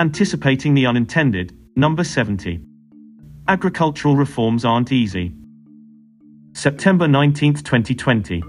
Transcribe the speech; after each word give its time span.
Anticipating 0.00 0.72
the 0.72 0.86
unintended, 0.86 1.54
number 1.76 2.02
70. 2.04 2.58
Agricultural 3.48 4.16
reforms 4.16 4.64
aren't 4.64 4.92
easy. 4.92 5.34
September 6.54 7.06
19, 7.06 7.52
2020. 7.56 8.42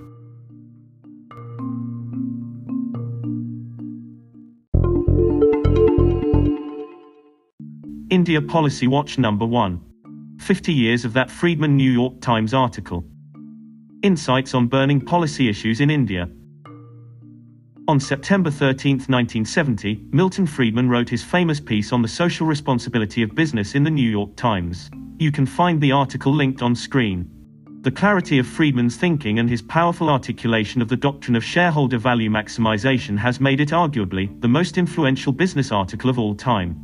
India 8.10 8.42
Policy 8.42 8.88
Watch 8.88 9.18
number 9.18 9.46
1. 9.46 9.82
50 10.40 10.72
years 10.72 11.04
of 11.04 11.12
that 11.12 11.30
Friedman 11.30 11.76
New 11.76 11.92
York 11.92 12.22
Times 12.22 12.54
article. 12.54 13.04
Insights 14.04 14.54
on 14.54 14.68
burning 14.68 15.02
policy 15.02 15.50
issues 15.50 15.82
in 15.82 15.90
India. 15.90 16.30
On 17.88 18.00
September 18.00 18.52
13, 18.52 18.98
1970, 18.98 20.06
Milton 20.12 20.46
Friedman 20.46 20.88
wrote 20.88 21.10
his 21.10 21.24
famous 21.24 21.60
piece 21.60 21.92
on 21.92 22.04
the 22.04 22.08
social 22.08 22.46
responsibility 22.46 23.24
of 23.24 23.34
business 23.34 23.74
in 23.74 23.84
the 23.84 23.90
New 23.90 24.08
York 24.08 24.36
Times. 24.36 24.92
You 25.18 25.32
can 25.32 25.48
find 25.48 25.82
the 25.82 25.92
article 25.92 26.32
linked 26.32 26.62
on 26.62 26.76
screen. 26.76 27.28
The 27.82 27.92
clarity 27.92 28.38
of 28.38 28.46
Friedman's 28.46 28.98
thinking 28.98 29.40
and 29.40 29.50
his 29.50 29.64
powerful 29.64 30.10
articulation 30.10 30.84
of 30.84 30.90
the 30.90 30.96
doctrine 30.96 31.36
of 31.36 31.44
shareholder 31.44 31.98
value 31.98 32.30
maximization 32.30 33.18
has 33.18 33.42
made 33.42 33.60
it 33.60 33.70
arguably 33.70 34.40
the 34.42 34.48
most 34.48 34.78
influential 34.78 35.34
business 35.34 35.72
article 35.72 36.10
of 36.12 36.20
all 36.20 36.36
time. 36.36 36.80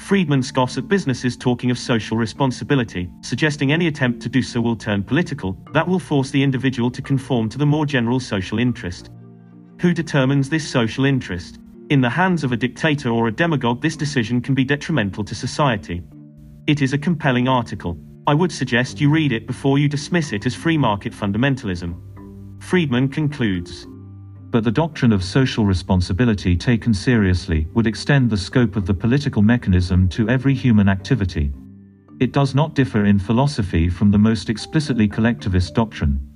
Friedman 0.00 0.42
scoffs 0.42 0.78
at 0.78 0.88
businesses 0.88 1.36
talking 1.36 1.70
of 1.70 1.78
social 1.78 2.16
responsibility, 2.16 3.10
suggesting 3.20 3.72
any 3.72 3.88
attempt 3.88 4.22
to 4.22 4.30
do 4.30 4.40
so 4.40 4.62
will 4.62 4.74
turn 4.74 5.04
political, 5.04 5.58
that 5.74 5.86
will 5.86 5.98
force 5.98 6.30
the 6.30 6.42
individual 6.42 6.90
to 6.90 7.02
conform 7.02 7.50
to 7.50 7.58
the 7.58 7.66
more 7.66 7.84
general 7.84 8.18
social 8.18 8.58
interest. 8.58 9.10
Who 9.80 9.94
determines 9.94 10.50
this 10.50 10.68
social 10.68 11.06
interest? 11.06 11.58
In 11.88 12.02
the 12.02 12.10
hands 12.10 12.44
of 12.44 12.52
a 12.52 12.56
dictator 12.56 13.08
or 13.08 13.28
a 13.28 13.32
demagogue, 13.32 13.80
this 13.80 13.96
decision 13.96 14.42
can 14.42 14.54
be 14.54 14.62
detrimental 14.62 15.24
to 15.24 15.34
society. 15.34 16.02
It 16.66 16.82
is 16.82 16.92
a 16.92 16.98
compelling 16.98 17.48
article. 17.48 17.98
I 18.26 18.34
would 18.34 18.52
suggest 18.52 19.00
you 19.00 19.08
read 19.08 19.32
it 19.32 19.46
before 19.46 19.78
you 19.78 19.88
dismiss 19.88 20.32
it 20.32 20.44
as 20.44 20.54
free 20.54 20.76
market 20.76 21.14
fundamentalism. 21.14 22.62
Friedman 22.62 23.08
concludes 23.08 23.86
but 24.50 24.64
the 24.64 24.70
doctrine 24.70 25.12
of 25.12 25.22
social 25.22 25.64
responsibility 25.64 26.56
taken 26.56 26.92
seriously 26.92 27.68
would 27.72 27.86
extend 27.86 28.28
the 28.28 28.36
scope 28.36 28.74
of 28.74 28.84
the 28.84 28.92
political 28.92 29.42
mechanism 29.42 30.08
to 30.08 30.28
every 30.28 30.54
human 30.54 30.88
activity. 30.88 31.52
It 32.18 32.32
does 32.32 32.52
not 32.52 32.74
differ 32.74 33.04
in 33.04 33.20
philosophy 33.20 33.88
from 33.88 34.10
the 34.10 34.18
most 34.18 34.50
explicitly 34.50 35.06
collectivist 35.06 35.74
doctrine. 35.74 36.29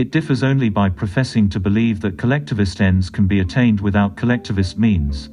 It 0.00 0.12
differs 0.12 0.42
only 0.42 0.70
by 0.70 0.88
professing 0.88 1.50
to 1.50 1.60
believe 1.60 2.00
that 2.00 2.16
collectivist 2.16 2.80
ends 2.80 3.10
can 3.10 3.26
be 3.26 3.40
attained 3.40 3.82
without 3.82 4.16
collectivist 4.16 4.78
means. 4.78 5.28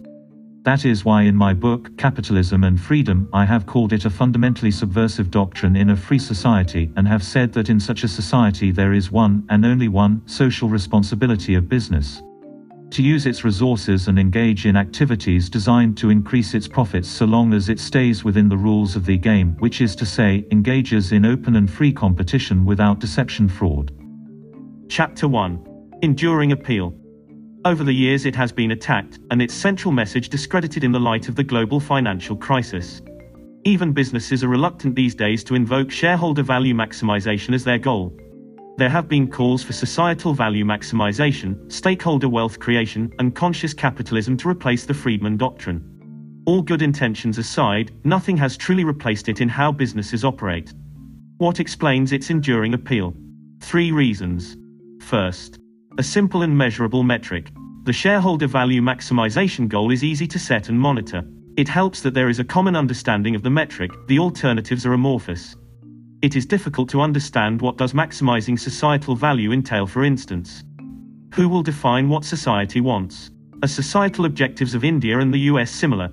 That 0.63 0.83
is 0.83 1.05
why 1.05 1.21
in 1.21 1.37
my 1.37 1.53
book, 1.53 1.97
Capitalism 1.97 2.65
and 2.65 2.77
Freedom, 2.77 3.29
I 3.31 3.45
have 3.45 3.65
called 3.65 3.93
it 3.93 4.03
a 4.03 4.09
fundamentally 4.09 4.71
subversive 4.71 5.31
doctrine 5.31 5.77
in 5.77 5.91
a 5.91 5.95
free 5.95 6.19
society 6.19 6.91
and 6.97 7.07
have 7.07 7.23
said 7.23 7.53
that 7.53 7.69
in 7.69 7.79
such 7.79 8.03
a 8.03 8.09
society 8.09 8.71
there 8.71 8.91
is 8.91 9.09
one, 9.09 9.45
and 9.47 9.65
only 9.65 9.87
one, 9.87 10.21
social 10.25 10.67
responsibility 10.67 11.55
of 11.55 11.69
business. 11.69 12.21
To 12.89 13.01
use 13.01 13.25
its 13.25 13.45
resources 13.45 14.09
and 14.09 14.19
engage 14.19 14.65
in 14.65 14.75
activities 14.75 15.49
designed 15.49 15.95
to 15.99 16.09
increase 16.09 16.53
its 16.53 16.67
profits 16.67 17.07
so 17.07 17.23
long 17.23 17.53
as 17.53 17.69
it 17.69 17.79
stays 17.79 18.25
within 18.25 18.49
the 18.49 18.57
rules 18.57 18.97
of 18.97 19.05
the 19.05 19.17
game, 19.17 19.55
which 19.59 19.79
is 19.79 19.95
to 19.95 20.05
say, 20.05 20.45
engages 20.51 21.13
in 21.13 21.25
open 21.25 21.55
and 21.55 21.71
free 21.71 21.93
competition 21.93 22.65
without 22.65 22.99
deception 22.99 23.47
fraud. 23.47 23.93
Chapter 24.89 25.27
1 25.27 25.99
Enduring 26.01 26.53
Appeal 26.53 26.93
over 27.65 27.83
the 27.83 27.93
years 27.93 28.25
it 28.25 28.35
has 28.35 28.53
been 28.53 28.71
attacked, 28.71 29.19
and 29.29 29.41
its 29.41 29.53
central 29.53 29.91
message 29.91 30.29
discredited 30.29 30.85
in 30.85 30.93
the 30.93 30.99
light 30.99 31.27
of 31.27 31.35
the 31.35 31.43
global 31.43 31.81
financial 31.81 32.37
crisis. 32.37 33.01
Even 33.65 33.91
businesses 33.91 34.45
are 34.45 34.47
reluctant 34.47 34.95
these 34.95 35.13
days 35.13 35.43
to 35.43 35.55
invoke 35.55 35.91
shareholder 35.91 36.43
value 36.43 36.73
maximization 36.73 37.53
as 37.53 37.65
their 37.65 37.77
goal. 37.77 38.17
There 38.77 38.87
have 38.87 39.09
been 39.09 39.29
calls 39.29 39.61
for 39.61 39.73
societal 39.73 40.33
value 40.33 40.63
maximization, 40.63 41.69
stakeholder 41.69 42.29
wealth 42.29 42.57
creation, 42.57 43.11
and 43.19 43.35
conscious 43.35 43.73
capitalism 43.73 44.37
to 44.37 44.47
replace 44.47 44.85
the 44.85 44.93
Friedman 44.93 45.35
doctrine. 45.35 46.43
All 46.45 46.61
good 46.61 46.81
intentions 46.81 47.37
aside, 47.37 47.91
nothing 48.05 48.37
has 48.37 48.55
truly 48.55 48.85
replaced 48.85 49.27
it 49.27 49.41
in 49.41 49.49
how 49.49 49.73
businesses 49.73 50.23
operate. 50.23 50.71
What 51.39 51.59
explains 51.59 52.13
its 52.13 52.29
enduring 52.29 52.73
appeal? 52.73 53.13
Three 53.59 53.91
reasons. 53.91 54.55
First, 55.07 55.57
a 55.97 56.03
simple 56.03 56.41
and 56.41 56.57
measurable 56.57 57.01
metric. 57.01 57.53
The 57.83 57.93
shareholder 57.93 58.45
value 58.45 58.81
maximization 58.81 59.69
goal 59.69 59.89
is 59.89 60.03
easy 60.03 60.27
to 60.27 60.37
set 60.37 60.67
and 60.67 60.77
monitor. 60.77 61.23
It 61.55 61.69
helps 61.69 62.01
that 62.01 62.13
there 62.13 62.27
is 62.27 62.39
a 62.39 62.43
common 62.43 62.75
understanding 62.75 63.33
of 63.33 63.41
the 63.41 63.49
metric, 63.49 63.91
the 64.07 64.19
alternatives 64.19 64.85
are 64.85 64.91
amorphous. 64.91 65.55
It 66.21 66.35
is 66.35 66.45
difficult 66.45 66.89
to 66.89 66.99
understand 66.99 67.61
what 67.61 67.77
does 67.77 67.93
maximizing 67.93 68.59
societal 68.59 69.15
value 69.15 69.53
entail 69.53 69.87
for 69.87 70.03
instance. 70.03 70.65
Who 71.35 71.47
will 71.47 71.63
define 71.63 72.09
what 72.09 72.25
society 72.25 72.81
wants? 72.81 73.31
Are 73.63 73.69
societal 73.69 74.25
objectives 74.25 74.75
of 74.75 74.83
India 74.83 75.19
and 75.19 75.33
the 75.33 75.47
US 75.51 75.71
similar? 75.71 76.11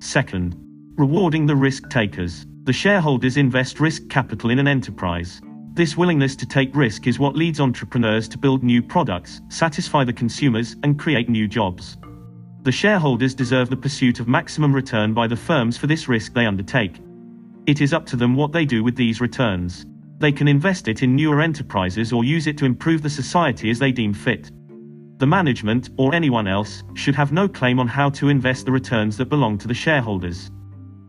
Second, 0.00 0.56
rewarding 0.96 1.44
the 1.44 1.54
risk 1.54 1.90
takers. 1.90 2.46
The 2.62 2.72
shareholders 2.72 3.36
invest 3.36 3.78
risk 3.78 4.08
capital 4.08 4.48
in 4.48 4.58
an 4.58 4.68
enterprise. 4.68 5.42
This 5.76 5.94
willingness 5.94 6.34
to 6.36 6.46
take 6.46 6.74
risk 6.74 7.06
is 7.06 7.18
what 7.18 7.36
leads 7.36 7.60
entrepreneurs 7.60 8.30
to 8.30 8.38
build 8.38 8.64
new 8.64 8.82
products, 8.82 9.42
satisfy 9.50 10.04
the 10.04 10.12
consumers, 10.14 10.74
and 10.82 10.98
create 10.98 11.28
new 11.28 11.46
jobs. 11.46 11.98
The 12.62 12.72
shareholders 12.72 13.34
deserve 13.34 13.68
the 13.68 13.76
pursuit 13.76 14.18
of 14.18 14.26
maximum 14.26 14.74
return 14.74 15.12
by 15.12 15.26
the 15.26 15.36
firms 15.36 15.76
for 15.76 15.86
this 15.86 16.08
risk 16.08 16.32
they 16.32 16.46
undertake. 16.46 17.02
It 17.66 17.82
is 17.82 17.92
up 17.92 18.06
to 18.06 18.16
them 18.16 18.34
what 18.34 18.52
they 18.52 18.64
do 18.64 18.82
with 18.82 18.96
these 18.96 19.20
returns. 19.20 19.84
They 20.16 20.32
can 20.32 20.48
invest 20.48 20.88
it 20.88 21.02
in 21.02 21.14
newer 21.14 21.42
enterprises 21.42 22.10
or 22.10 22.24
use 22.24 22.46
it 22.46 22.56
to 22.56 22.64
improve 22.64 23.02
the 23.02 23.10
society 23.10 23.68
as 23.68 23.78
they 23.78 23.92
deem 23.92 24.14
fit. 24.14 24.50
The 25.18 25.26
management, 25.26 25.90
or 25.98 26.14
anyone 26.14 26.48
else, 26.48 26.84
should 26.94 27.16
have 27.16 27.32
no 27.32 27.48
claim 27.48 27.78
on 27.78 27.86
how 27.86 28.08
to 28.12 28.30
invest 28.30 28.64
the 28.64 28.72
returns 28.72 29.18
that 29.18 29.28
belong 29.28 29.58
to 29.58 29.68
the 29.68 29.74
shareholders. 29.74 30.50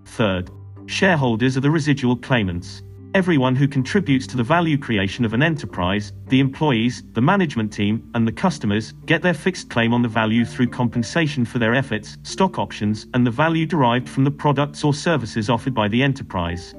Third, 0.03 0.51
shareholders 0.87 1.55
are 1.55 1.61
the 1.61 1.71
residual 1.71 2.17
claimants. 2.17 2.81
Everyone 3.13 3.55
who 3.55 3.67
contributes 3.67 4.27
to 4.27 4.37
the 4.37 4.43
value 4.43 4.77
creation 4.77 5.23
of 5.23 5.33
an 5.33 5.41
enterprise, 5.41 6.11
the 6.27 6.41
employees, 6.41 7.03
the 7.13 7.21
management 7.21 7.71
team, 7.71 8.09
and 8.13 8.27
the 8.27 8.31
customers, 8.31 8.91
get 9.05 9.21
their 9.21 9.33
fixed 9.33 9.69
claim 9.69 9.93
on 9.93 10.01
the 10.01 10.09
value 10.09 10.43
through 10.43 10.67
compensation 10.67 11.45
for 11.45 11.57
their 11.57 11.73
efforts, 11.73 12.17
stock 12.23 12.59
options, 12.59 13.07
and 13.13 13.25
the 13.25 13.31
value 13.31 13.65
derived 13.65 14.09
from 14.09 14.23
the 14.25 14.31
products 14.31 14.83
or 14.83 14.93
services 14.93 15.49
offered 15.49 15.73
by 15.73 15.87
the 15.87 16.03
enterprise. 16.03 16.75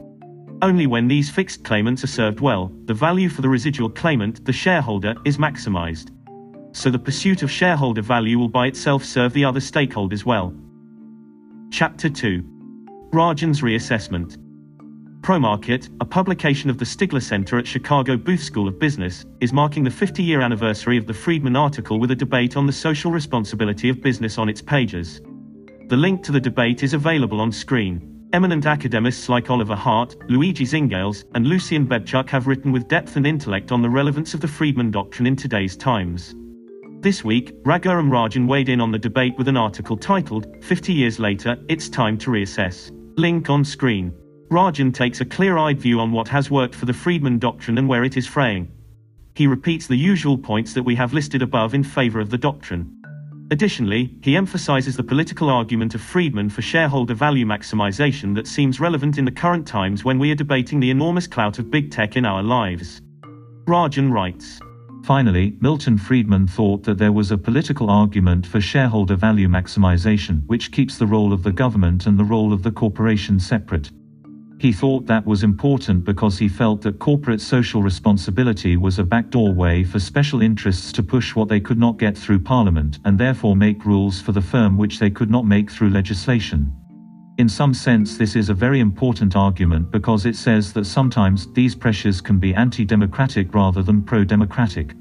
Only 0.61 0.87
when 0.87 1.09
these 1.09 1.31
fixed 1.31 1.65
claimants 1.65 2.05
are 2.05 2.09
served 2.09 2.41
well, 2.41 2.71
the 2.84 2.95
value 2.95 3.31
for 3.31 3.41
the 3.41 3.49
residual 3.49 3.89
claimant, 3.89 4.45
the 4.45 4.53
shareholder, 4.53 5.15
is 5.25 5.39
maximized. 5.39 6.10
So 6.72 6.91
the 6.91 6.99
pursuit 6.99 7.43
of 7.43 7.50
shareholder 7.50 8.03
value 8.03 8.39
will 8.39 8.50
by 8.50 8.66
itself 8.66 9.03
serve 9.03 9.33
the 9.33 9.47
other 9.47 9.60
stakeholders 9.60 10.25
well. 10.25 10.55
Chapter 11.71 12.10
2 12.10 12.45
Rajan's 13.12 13.62
Reassessment 13.62 14.37
ProMarket, 15.21 15.95
a 16.01 16.05
publication 16.05 16.71
of 16.71 16.79
the 16.79 16.84
Stigler 16.84 17.23
Center 17.23 17.59
at 17.59 17.67
Chicago 17.67 18.17
Booth 18.17 18.43
School 18.43 18.69
of 18.69 18.79
Business, 18.79 19.27
is 19.41 19.53
marking 19.53 19.84
the 19.84 19.91
50 19.91 20.23
year 20.23 20.41
anniversary 20.41 20.97
of 20.97 21.06
the 21.06 21.15
Friedman 21.15 21.56
article 21.56 21.99
with 21.99 22.11
a 22.11 22.17
debate 22.17 22.56
on 22.56 22.67
the 22.67 22.73
social 22.73 23.11
responsibility 23.11 23.89
of 23.89 24.01
business 24.01 24.39
on 24.39 24.49
its 24.49 24.62
pages. 24.62 25.21
The 25.89 25.97
link 25.97 26.23
to 26.25 26.33
the 26.33 26.41
debate 26.41 26.83
is 26.83 26.95
available 26.95 27.41
on 27.41 27.53
screen. 27.53 28.28
Eminent 28.33 28.67
academics 28.67 29.28
like 29.28 29.51
Oliver 29.51 29.75
Hart, 29.75 30.15
Luigi 30.31 30.65
Zingales, 30.65 31.25
and 31.34 31.47
Lucian 31.47 31.87
Bebchuk 31.87 32.28
have 32.31 32.47
written 32.47 32.73
with 32.73 32.89
depth 32.89 33.17
and 33.17 33.27
intellect 33.27 33.73
on 33.73 33.83
the 33.83 33.91
relevance 33.91 34.34
of 34.34 34.41
the 34.41 34.49
Friedman 34.49 34.91
doctrine 34.91 35.27
in 35.27 35.37
today's 35.37 35.77
times. 35.77 36.34
This 37.01 37.25
week, 37.25 37.55
Raghuram 37.65 38.11
Rajan 38.11 38.47
weighed 38.47 38.69
in 38.69 38.81
on 38.81 38.92
the 38.92 38.98
debate 38.98 39.37
with 39.39 39.48
an 39.48 39.57
article 39.57 39.97
titled, 39.97 40.47
50 40.63 40.92
Years 40.92 41.19
Later, 41.19 41.57
It's 41.69 41.89
Time 41.89 42.19
to 42.19 42.31
Reassess. 42.31 42.91
Link 43.16 43.48
on 43.51 43.65
screen. 43.65 44.13
Rajan 44.50 44.95
takes 44.95 45.21
a 45.21 45.27
clear-eyed 45.27 45.78
view 45.78 46.00
on 46.00 46.10
what 46.10 46.28
has 46.28 46.50
worked 46.50 46.74
for 46.74 46.86
the 46.86 46.95
Friedman 46.95 47.39
doctrine 47.39 47.77
and 47.77 47.86
where 47.86 48.03
it 48.03 48.16
is 48.16 48.27
fraying. 48.27 48.72
He 49.34 49.47
repeats 49.47 49.86
the 49.86 49.97
usual 49.97 50.39
points 50.39 50.72
that 50.72 50.83
we 50.83 50.95
have 50.95 51.12
listed 51.12 51.42
above 51.42 51.74
in 51.74 51.84
favor 51.84 52.18
of 52.18 52.30
the 52.30 52.39
doctrine. 52.39 52.95
Additionally, 53.50 54.16
he 54.22 54.36
emphasizes 54.36 54.97
the 54.97 55.03
political 55.03 55.50
argument 55.50 55.95
of 55.95 56.00
Friedman 56.00 56.48
for 56.48 56.62
shareholder 56.62 57.12
value 57.12 57.45
maximization 57.45 58.34
that 58.34 58.47
seems 58.47 58.80
relevant 58.80 59.18
in 59.18 59.27
the 59.27 59.30
current 59.30 59.66
times 59.66 60.03
when 60.03 60.18
we 60.18 60.30
are 60.30 60.34
debating 60.34 60.80
the 60.80 60.91
enormous 60.91 61.27
clout 61.27 61.59
of 61.59 61.71
big 61.71 61.91
tech 61.91 62.16
in 62.16 62.24
our 62.24 62.42
lives. 62.42 63.03
Rajan 63.66 64.10
writes, 64.10 64.60
Finally, 65.04 65.56
Milton 65.60 65.98
Friedman 65.98 66.47
thought 66.47 66.84
that 66.84 66.98
there 66.98 67.12
was 67.12 67.30
a 67.30 67.39
political 67.39 67.91
argument 67.91 68.47
for 68.47 68.60
shareholder 68.62 69.15
value 69.15 69.48
maximization 69.48 70.42
which 70.47 70.72
keeps 70.72 70.97
the 70.97 71.06
role 71.06 71.33
of 71.34 71.42
the 71.42 71.53
government 71.53 72.06
and 72.06 72.18
the 72.18 72.24
role 72.24 72.53
of 72.53 72.62
the 72.62 72.72
corporation 72.72 73.39
separate. 73.39 73.91
He 74.59 74.72
thought 74.72 75.07
that 75.07 75.25
was 75.25 75.45
important 75.45 76.05
because 76.05 76.37
he 76.37 76.49
felt 76.49 76.83
that 76.83 76.99
corporate 76.99 77.41
social 77.41 77.81
responsibility 77.81 78.77
was 78.77 78.99
a 78.99 79.05
backdoor 79.05 79.55
way 79.55 79.84
for 79.84 80.01
special 80.01 80.43
interests 80.43 80.91
to 80.93 81.03
push 81.03 81.37
what 81.37 81.49
they 81.49 81.60
could 81.60 81.78
not 81.78 81.97
get 81.97 82.19
through 82.19 82.41
parliament 82.41 82.99
and 83.05 83.16
therefore 83.16 83.55
make 83.55 83.87
rules 83.87 84.21
for 84.21 84.33
the 84.33 84.43
firm 84.43 84.77
which 84.77 84.99
they 84.99 85.10
could 85.10 85.31
not 85.31 85.47
make 85.47 85.71
through 85.71 85.91
legislation. 85.91 86.72
In 87.39 87.49
some 87.49 87.72
sense, 87.72 88.19
this 88.19 88.34
is 88.34 88.49
a 88.49 88.55
very 88.55 88.81
important 88.81 89.37
argument 89.37 89.93
because 89.93 90.27
it 90.27 90.34
says 90.34 90.72
that 90.72 90.87
sometimes 90.87 91.53
these 91.53 91.77
pressures 91.77 92.21
can 92.21 92.41
be 92.41 92.53
anti 92.53 92.84
democratic 92.84 93.54
rather 93.54 93.81
than 93.81 94.03
pro 94.03 94.25
democratic. 94.25 94.93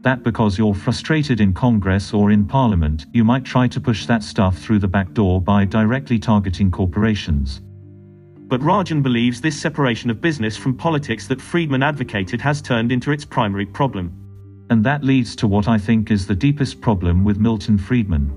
That 0.00 0.24
because 0.24 0.58
you're 0.58 0.74
frustrated 0.74 1.40
in 1.40 1.54
Congress 1.54 2.12
or 2.12 2.32
in 2.32 2.44
Parliament, 2.44 3.06
you 3.12 3.22
might 3.22 3.44
try 3.44 3.68
to 3.68 3.80
push 3.80 4.06
that 4.06 4.24
stuff 4.24 4.58
through 4.58 4.80
the 4.80 4.88
back 4.88 5.12
door 5.12 5.40
by 5.40 5.64
directly 5.64 6.18
targeting 6.18 6.72
corporations. 6.72 7.60
But 8.48 8.62
Rajan 8.62 9.02
believes 9.02 9.42
this 9.42 9.60
separation 9.60 10.08
of 10.08 10.22
business 10.22 10.56
from 10.56 10.74
politics 10.74 11.26
that 11.26 11.40
Friedman 11.40 11.82
advocated 11.82 12.40
has 12.40 12.62
turned 12.62 12.90
into 12.90 13.12
its 13.12 13.26
primary 13.26 13.66
problem. 13.66 14.10
And 14.70 14.82
that 14.84 15.04
leads 15.04 15.36
to 15.36 15.46
what 15.46 15.68
I 15.68 15.76
think 15.76 16.10
is 16.10 16.26
the 16.26 16.34
deepest 16.34 16.80
problem 16.80 17.24
with 17.24 17.38
Milton 17.38 17.76
Friedman. 17.76 18.32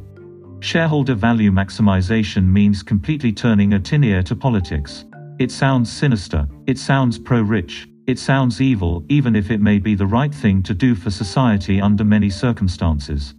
Shareholder 0.60 1.16
value 1.16 1.50
maximization 1.50 2.46
means 2.46 2.84
completely 2.84 3.32
turning 3.32 3.74
a 3.74 3.80
tin 3.80 4.04
ear 4.04 4.22
to 4.24 4.36
politics. 4.36 5.06
It 5.40 5.50
sounds 5.50 5.90
sinister, 5.90 6.46
it 6.68 6.78
sounds 6.78 7.18
pro 7.18 7.42
rich, 7.42 7.88
it 8.06 8.20
sounds 8.20 8.60
evil, 8.60 9.06
even 9.08 9.34
if 9.34 9.50
it 9.50 9.62
may 9.62 9.80
be 9.80 9.96
the 9.96 10.06
right 10.06 10.34
thing 10.34 10.62
to 10.64 10.74
do 10.74 10.94
for 10.94 11.10
society 11.10 11.80
under 11.80 12.04
many 12.04 12.30
circumstances. 12.30 13.34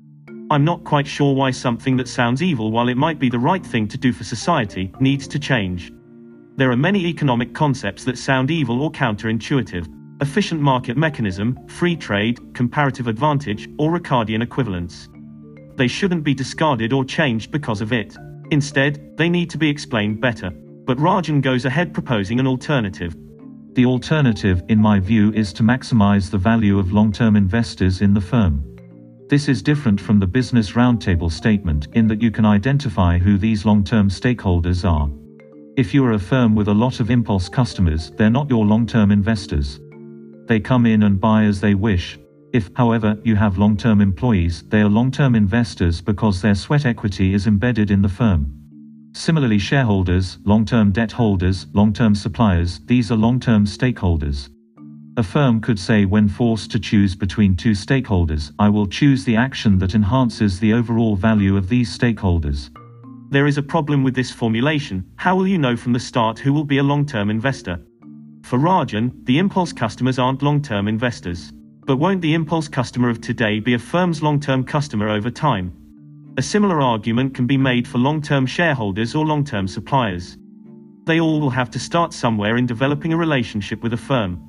I'm 0.50 0.64
not 0.64 0.84
quite 0.84 1.06
sure 1.06 1.34
why 1.34 1.50
something 1.50 1.98
that 1.98 2.08
sounds 2.08 2.42
evil, 2.42 2.72
while 2.72 2.88
it 2.88 2.96
might 2.96 3.18
be 3.18 3.28
the 3.28 3.38
right 3.38 3.64
thing 3.64 3.88
to 3.88 3.98
do 3.98 4.12
for 4.12 4.24
society, 4.24 4.90
needs 5.00 5.28
to 5.28 5.38
change. 5.38 5.92
There 6.56 6.70
are 6.70 6.76
many 6.76 7.06
economic 7.06 7.54
concepts 7.54 8.04
that 8.04 8.18
sound 8.18 8.50
evil 8.50 8.82
or 8.82 8.92
counterintuitive 8.92 9.88
efficient 10.20 10.60
market 10.60 10.96
mechanism, 10.96 11.58
free 11.66 11.96
trade, 11.96 12.38
comparative 12.54 13.08
advantage, 13.08 13.68
or 13.78 13.90
Ricardian 13.90 14.42
equivalence. 14.42 15.08
They 15.76 15.88
shouldn't 15.88 16.22
be 16.22 16.34
discarded 16.34 16.92
or 16.92 17.04
changed 17.04 17.50
because 17.50 17.80
of 17.80 17.92
it. 17.92 18.16
Instead, 18.50 19.16
they 19.16 19.28
need 19.28 19.50
to 19.50 19.58
be 19.58 19.68
explained 19.68 20.20
better. 20.20 20.50
But 20.50 20.98
Rajan 20.98 21.40
goes 21.40 21.64
ahead 21.64 21.92
proposing 21.94 22.38
an 22.38 22.46
alternative. 22.46 23.16
The 23.72 23.86
alternative, 23.86 24.62
in 24.68 24.78
my 24.78 25.00
view, 25.00 25.32
is 25.32 25.52
to 25.54 25.62
maximize 25.62 26.30
the 26.30 26.38
value 26.38 26.78
of 26.78 26.92
long 26.92 27.10
term 27.12 27.34
investors 27.34 28.02
in 28.02 28.12
the 28.12 28.20
firm. 28.20 28.62
This 29.28 29.48
is 29.48 29.62
different 29.62 29.98
from 30.00 30.20
the 30.20 30.26
Business 30.26 30.72
Roundtable 30.72 31.32
statement 31.32 31.88
in 31.94 32.06
that 32.08 32.20
you 32.20 32.30
can 32.30 32.44
identify 32.44 33.16
who 33.18 33.38
these 33.38 33.64
long 33.64 33.82
term 33.82 34.10
stakeholders 34.10 34.88
are. 34.88 35.08
If 35.74 35.94
you 35.94 36.04
are 36.04 36.12
a 36.12 36.18
firm 36.18 36.54
with 36.54 36.68
a 36.68 36.74
lot 36.74 37.00
of 37.00 37.10
impulse 37.10 37.48
customers, 37.48 38.10
they're 38.10 38.28
not 38.28 38.50
your 38.50 38.66
long 38.66 38.86
term 38.86 39.10
investors. 39.10 39.80
They 40.46 40.60
come 40.60 40.84
in 40.84 41.04
and 41.04 41.18
buy 41.18 41.44
as 41.44 41.62
they 41.62 41.74
wish. 41.74 42.18
If, 42.52 42.68
however, 42.74 43.16
you 43.24 43.36
have 43.36 43.56
long 43.56 43.78
term 43.78 44.02
employees, 44.02 44.64
they 44.68 44.82
are 44.82 44.88
long 44.90 45.10
term 45.10 45.34
investors 45.34 46.02
because 46.02 46.42
their 46.42 46.54
sweat 46.54 46.84
equity 46.84 47.32
is 47.32 47.46
embedded 47.46 47.90
in 47.90 48.02
the 48.02 48.08
firm. 48.10 48.52
Similarly, 49.14 49.58
shareholders, 49.58 50.36
long 50.44 50.66
term 50.66 50.92
debt 50.92 51.10
holders, 51.10 51.66
long 51.72 51.94
term 51.94 52.14
suppliers, 52.14 52.80
these 52.84 53.10
are 53.10 53.16
long 53.16 53.40
term 53.40 53.64
stakeholders. 53.64 54.50
A 55.16 55.22
firm 55.22 55.58
could 55.58 55.78
say, 55.78 56.04
when 56.04 56.28
forced 56.28 56.70
to 56.72 56.78
choose 56.78 57.14
between 57.14 57.56
two 57.56 57.72
stakeholders, 57.72 58.52
I 58.58 58.68
will 58.68 58.86
choose 58.86 59.24
the 59.24 59.36
action 59.36 59.78
that 59.78 59.94
enhances 59.94 60.60
the 60.60 60.74
overall 60.74 61.16
value 61.16 61.56
of 61.56 61.70
these 61.70 61.96
stakeholders. 61.96 62.68
There 63.32 63.46
is 63.46 63.56
a 63.56 63.62
problem 63.62 64.02
with 64.02 64.14
this 64.14 64.30
formulation. 64.30 65.06
How 65.16 65.34
will 65.34 65.48
you 65.48 65.56
know 65.56 65.74
from 65.74 65.94
the 65.94 65.98
start 65.98 66.38
who 66.38 66.52
will 66.52 66.66
be 66.66 66.76
a 66.76 66.82
long 66.82 67.06
term 67.06 67.30
investor? 67.30 67.80
For 68.42 68.58
Rajan, 68.58 69.24
the 69.24 69.38
impulse 69.38 69.72
customers 69.72 70.18
aren't 70.18 70.42
long 70.42 70.60
term 70.60 70.86
investors. 70.86 71.50
But 71.86 71.96
won't 71.96 72.20
the 72.20 72.34
impulse 72.34 72.68
customer 72.68 73.08
of 73.08 73.22
today 73.22 73.58
be 73.58 73.72
a 73.72 73.78
firm's 73.78 74.22
long 74.22 74.38
term 74.38 74.64
customer 74.64 75.08
over 75.08 75.30
time? 75.30 75.72
A 76.36 76.42
similar 76.42 76.82
argument 76.82 77.32
can 77.32 77.46
be 77.46 77.56
made 77.56 77.88
for 77.88 77.96
long 77.96 78.20
term 78.20 78.44
shareholders 78.44 79.14
or 79.14 79.24
long 79.24 79.44
term 79.44 79.66
suppliers. 79.66 80.36
They 81.06 81.18
all 81.18 81.40
will 81.40 81.48
have 81.48 81.70
to 81.70 81.78
start 81.78 82.12
somewhere 82.12 82.58
in 82.58 82.66
developing 82.66 83.14
a 83.14 83.16
relationship 83.16 83.82
with 83.82 83.94
a 83.94 84.04
firm. 84.10 84.46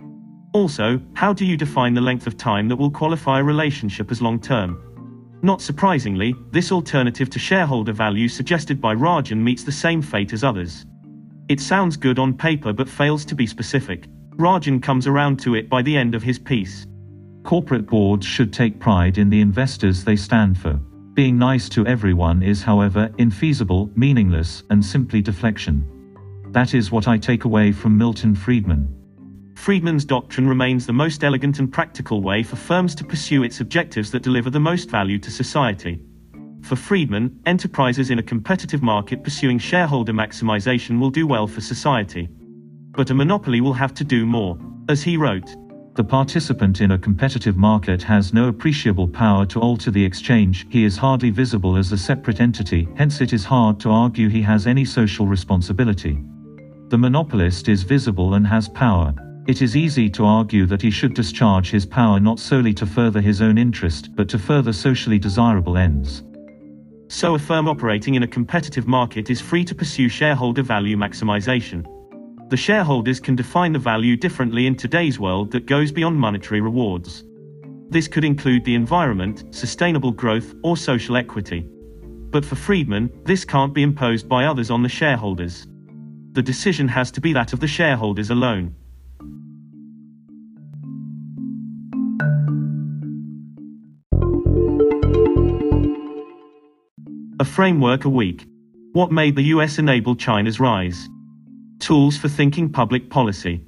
Also, 0.51 1.01
how 1.13 1.31
do 1.31 1.45
you 1.45 1.55
define 1.55 1.93
the 1.93 2.01
length 2.01 2.27
of 2.27 2.35
time 2.35 2.67
that 2.67 2.75
will 2.75 2.91
qualify 2.91 3.39
a 3.39 3.45
relationship 3.45 4.11
as 4.11 4.21
long 4.21 4.41
term? 4.41 4.92
Not 5.43 5.61
surprisingly, 5.61 6.33
this 6.51 6.71
alternative 6.71 7.29
to 7.31 7.37
shareholder 7.37 7.91
value 7.91 8.29
suggested 8.29 8.79
by 8.79 8.95
Rajan 8.95 9.39
meets 9.39 9.65
the 9.65 9.73
same 9.73 10.01
fate 10.01 10.31
as 10.31 10.41
others. 10.41 10.85
It 11.49 11.59
sounds 11.59 11.97
good 11.97 12.17
on 12.17 12.33
paper 12.33 12.71
but 12.71 12.87
fails 12.87 13.25
to 13.25 13.35
be 13.35 13.45
specific. 13.45 14.07
Rajan 14.37 14.81
comes 14.81 15.05
around 15.05 15.41
to 15.41 15.55
it 15.55 15.69
by 15.69 15.81
the 15.81 15.97
end 15.97 16.15
of 16.15 16.23
his 16.23 16.39
piece. 16.39 16.87
Corporate 17.43 17.85
boards 17.85 18.25
should 18.25 18.53
take 18.53 18.79
pride 18.79 19.17
in 19.17 19.29
the 19.29 19.41
investors 19.41 20.05
they 20.05 20.15
stand 20.15 20.57
for. 20.57 20.79
Being 21.13 21.37
nice 21.37 21.67
to 21.69 21.85
everyone 21.85 22.41
is, 22.41 22.63
however, 22.63 23.09
infeasible, 23.19 23.95
meaningless, 23.97 24.63
and 24.69 24.83
simply 24.83 25.21
deflection. 25.21 25.85
That 26.51 26.73
is 26.73 26.89
what 26.89 27.09
I 27.09 27.17
take 27.17 27.43
away 27.43 27.73
from 27.73 27.97
Milton 27.97 28.33
Friedman. 28.33 29.02
Friedman's 29.55 30.03
doctrine 30.03 30.47
remains 30.47 30.85
the 30.85 30.93
most 30.93 31.23
elegant 31.23 31.59
and 31.59 31.71
practical 31.71 32.21
way 32.21 32.43
for 32.43 32.55
firms 32.55 32.93
to 32.95 33.03
pursue 33.03 33.43
its 33.43 33.61
objectives 33.61 34.11
that 34.11 34.23
deliver 34.23 34.49
the 34.49 34.59
most 34.59 34.89
value 34.89 35.19
to 35.19 35.31
society. 35.31 36.01
For 36.63 36.75
Friedman, 36.75 37.39
enterprises 37.45 38.09
in 38.09 38.19
a 38.19 38.23
competitive 38.23 38.81
market 38.81 39.23
pursuing 39.23 39.59
shareholder 39.59 40.13
maximization 40.13 40.99
will 40.99 41.09
do 41.09 41.27
well 41.27 41.47
for 41.47 41.61
society. 41.61 42.29
But 42.91 43.09
a 43.09 43.13
monopoly 43.13 43.61
will 43.61 43.73
have 43.73 43.93
to 43.95 44.03
do 44.03 44.25
more. 44.25 44.57
As 44.89 45.01
he 45.01 45.17
wrote, 45.17 45.49
the 45.95 46.03
participant 46.03 46.81
in 46.81 46.91
a 46.91 46.97
competitive 46.97 47.55
market 47.55 48.01
has 48.03 48.33
no 48.33 48.47
appreciable 48.47 49.07
power 49.07 49.45
to 49.45 49.59
alter 49.59 49.91
the 49.91 50.03
exchange, 50.03 50.65
he 50.69 50.83
is 50.85 50.97
hardly 50.97 51.29
visible 51.29 51.77
as 51.77 51.91
a 51.91 51.97
separate 51.97 52.41
entity, 52.41 52.87
hence 52.95 53.21
it 53.21 53.31
is 53.31 53.45
hard 53.45 53.79
to 53.81 53.91
argue 53.91 54.27
he 54.27 54.41
has 54.41 54.65
any 54.65 54.85
social 54.85 55.27
responsibility. 55.27 56.23
The 56.87 56.97
monopolist 56.97 57.69
is 57.69 57.83
visible 57.83 58.33
and 58.33 58.47
has 58.47 58.67
power. 58.67 59.13
It 59.45 59.61
is 59.61 59.75
easy 59.75 60.09
to 60.11 60.23
argue 60.23 60.65
that 60.67 60.81
he 60.81 60.89
should 60.89 61.13
discharge 61.13 61.69
his 61.69 61.85
power 61.85 62.17
not 62.17 62.39
solely 62.39 62.73
to 62.75 62.85
further 62.85 63.19
his 63.19 63.41
own 63.41 63.57
interest, 63.57 64.15
but 64.15 64.29
to 64.29 64.39
further 64.39 64.71
socially 64.71 65.19
desirable 65.19 65.77
ends. 65.77 66.23
So 67.09 67.35
a 67.35 67.39
firm 67.39 67.67
operating 67.67 68.15
in 68.15 68.23
a 68.23 68.27
competitive 68.27 68.87
market 68.87 69.29
is 69.29 69.41
free 69.41 69.65
to 69.65 69.75
pursue 69.75 70.07
shareholder 70.07 70.63
value 70.63 70.95
maximization. 70.95 71.85
The 72.49 72.57
shareholders 72.57 73.19
can 73.19 73.35
define 73.35 73.73
the 73.73 73.79
value 73.79 74.15
differently 74.15 74.65
in 74.65 74.77
today's 74.77 75.19
world 75.19 75.51
that 75.51 75.65
goes 75.65 75.91
beyond 75.91 76.17
monetary 76.17 76.61
rewards. 76.61 77.25
This 77.89 78.07
could 78.07 78.23
include 78.23 78.63
the 78.63 78.75
environment, 78.75 79.53
sustainable 79.53 80.13
growth, 80.13 80.55
or 80.63 80.77
social 80.77 81.17
equity. 81.17 81.67
But 82.29 82.45
for 82.45 82.55
Friedman, 82.55 83.11
this 83.25 83.43
can't 83.43 83.73
be 83.73 83.83
imposed 83.83 84.29
by 84.29 84.45
others 84.45 84.71
on 84.71 84.83
the 84.83 84.89
shareholders. 84.89 85.67
The 86.31 86.41
decision 86.41 86.87
has 86.87 87.11
to 87.11 87.21
be 87.21 87.33
that 87.33 87.51
of 87.51 87.59
the 87.59 87.67
shareholders 87.67 88.29
alone. 88.29 88.73
A 97.39 97.45
framework 97.45 98.05
a 98.05 98.09
week. 98.09 98.45
What 98.91 99.11
made 99.11 99.35
the 99.35 99.45
US 99.55 99.79
enable 99.79 100.15
China's 100.15 100.59
rise? 100.59 101.09
Tools 101.79 102.15
for 102.15 102.29
thinking 102.29 102.71
public 102.71 103.09
policy. 103.09 103.65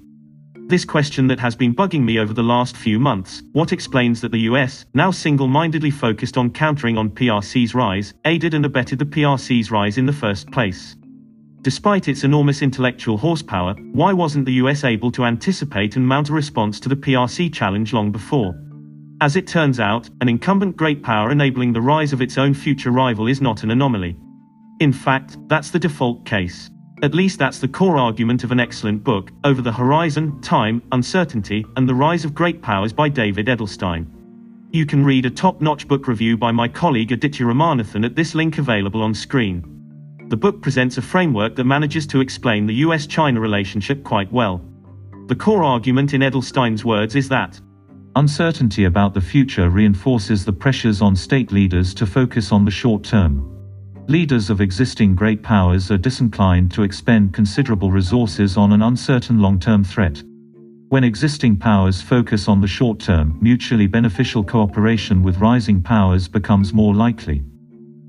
This 0.67 0.85
question 0.85 1.25
that 1.27 1.39
has 1.39 1.55
been 1.55 1.73
bugging 1.73 2.03
me 2.03 2.19
over 2.19 2.31
the 2.31 2.43
last 2.43 2.77
few 2.77 2.99
months, 2.99 3.41
what 3.53 3.71
explains 3.71 4.21
that 4.21 4.31
the 4.31 4.41
US, 4.51 4.85
now 4.93 5.09
single-mindedly 5.09 5.89
focused 5.89 6.37
on 6.37 6.51
countering 6.51 6.95
on 6.95 7.09
PRC's 7.09 7.73
rise, 7.73 8.13
aided 8.25 8.53
and 8.53 8.65
abetted 8.65 8.99
the 8.99 9.05
PRC's 9.05 9.71
rise 9.71 9.97
in 9.97 10.05
the 10.05 10.13
first 10.13 10.51
place? 10.51 10.95
Despite 11.63 12.07
its 12.07 12.23
enormous 12.23 12.61
intellectual 12.61 13.17
horsepower, 13.17 13.73
why 13.93 14.13
wasn't 14.13 14.45
the 14.45 14.59
US 14.63 14.83
able 14.83 15.11
to 15.13 15.25
anticipate 15.25 15.95
and 15.95 16.07
mount 16.07 16.29
a 16.29 16.33
response 16.33 16.79
to 16.81 16.89
the 16.89 16.95
PRC 16.95 17.51
challenge 17.51 17.93
long 17.93 18.11
before? 18.11 18.53
As 19.25 19.35
it 19.35 19.47
turns 19.47 19.79
out, 19.79 20.07
an 20.21 20.29
incumbent 20.29 20.77
great 20.77 21.01
power 21.01 21.31
enabling 21.31 21.73
the 21.73 21.81
rise 21.81 22.13
of 22.13 22.21
its 22.21 22.37
own 22.37 22.53
future 22.53 22.91
rival 22.91 23.25
is 23.25 23.41
not 23.41 23.63
an 23.63 23.71
anomaly. 23.71 24.15
In 24.79 24.93
fact, 24.93 25.39
that's 25.47 25.71
the 25.71 25.79
default 25.79 26.23
case. 26.27 26.69
At 27.01 27.15
least 27.15 27.39
that's 27.39 27.57
the 27.57 27.67
core 27.67 27.97
argument 27.97 28.43
of 28.43 28.51
an 28.51 28.59
excellent 28.59 29.03
book, 29.03 29.31
Over 29.43 29.63
the 29.63 29.71
Horizon, 29.71 30.39
Time, 30.41 30.79
Uncertainty, 30.91 31.65
and 31.75 31.89
the 31.89 31.95
Rise 31.95 32.23
of 32.23 32.35
Great 32.35 32.61
Powers 32.61 32.93
by 32.93 33.09
David 33.09 33.47
Edelstein. 33.47 34.05
You 34.69 34.85
can 34.85 35.03
read 35.03 35.25
a 35.25 35.31
top 35.31 35.59
notch 35.59 35.87
book 35.87 36.07
review 36.07 36.37
by 36.37 36.51
my 36.51 36.67
colleague 36.67 37.11
Aditya 37.11 37.47
Ramanathan 37.47 38.05
at 38.05 38.15
this 38.15 38.35
link 38.35 38.59
available 38.59 39.01
on 39.01 39.15
screen. 39.15 39.65
The 40.27 40.37
book 40.37 40.61
presents 40.61 40.99
a 40.99 41.01
framework 41.01 41.55
that 41.55 41.63
manages 41.63 42.05
to 42.07 42.21
explain 42.21 42.67
the 42.67 42.75
US 42.85 43.07
China 43.07 43.39
relationship 43.39 44.03
quite 44.03 44.31
well. 44.31 44.63
The 45.25 45.35
core 45.35 45.63
argument 45.63 46.13
in 46.13 46.21
Edelstein's 46.21 46.85
words 46.85 47.15
is 47.15 47.27
that 47.29 47.59
Uncertainty 48.17 48.85
about 48.85 49.13
the 49.13 49.19
future 49.19 49.69
reinforces 49.69 50.45
the 50.45 50.53
pressures 50.53 51.01
on 51.01 51.13
state 51.17 51.51
leaders 51.51 51.93
to 51.93 52.05
focus 52.05 52.53
on 52.53 52.63
the 52.63 52.71
short 52.71 53.03
term. 53.03 53.51
Leaders 54.07 54.49
of 54.49 54.61
existing 54.61 55.15
great 55.15 55.43
powers 55.43 55.91
are 55.91 55.97
disinclined 55.97 56.71
to 56.71 56.83
expend 56.83 57.33
considerable 57.33 57.91
resources 57.91 58.55
on 58.55 58.71
an 58.71 58.83
uncertain 58.83 59.39
long 59.39 59.59
term 59.59 59.83
threat. 59.83 60.23
When 60.87 61.03
existing 61.03 61.57
powers 61.57 62.01
focus 62.01 62.47
on 62.47 62.61
the 62.61 62.67
short 62.67 62.99
term, 62.99 63.37
mutually 63.41 63.87
beneficial 63.87 64.45
cooperation 64.45 65.21
with 65.21 65.39
rising 65.39 65.81
powers 65.81 66.29
becomes 66.29 66.71
more 66.71 66.95
likely. 66.95 67.43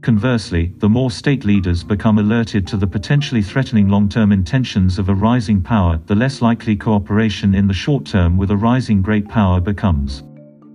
Conversely, 0.07 0.73
the 0.79 0.89
more 0.89 1.11
state 1.11 1.45
leaders 1.45 1.83
become 1.83 2.19
alerted 2.19 2.65
to 2.69 2.77
the 2.77 2.87
potentially 2.87 3.43
threatening 3.43 3.89
long-term 3.89 4.31
intentions 4.31 5.01
of 5.01 5.09
a 5.09 5.15
rising 5.17 5.61
power, 5.61 6.01
the 6.07 6.15
less 6.15 6.41
likely 6.41 6.77
cooperation 6.77 7.57
in 7.57 7.67
the 7.67 7.75
short 7.75 8.07
term 8.07 8.37
with 8.37 8.53
a 8.53 8.57
rising 8.57 9.03
great 9.03 9.29
power 9.29 9.61
becomes. 9.61 10.23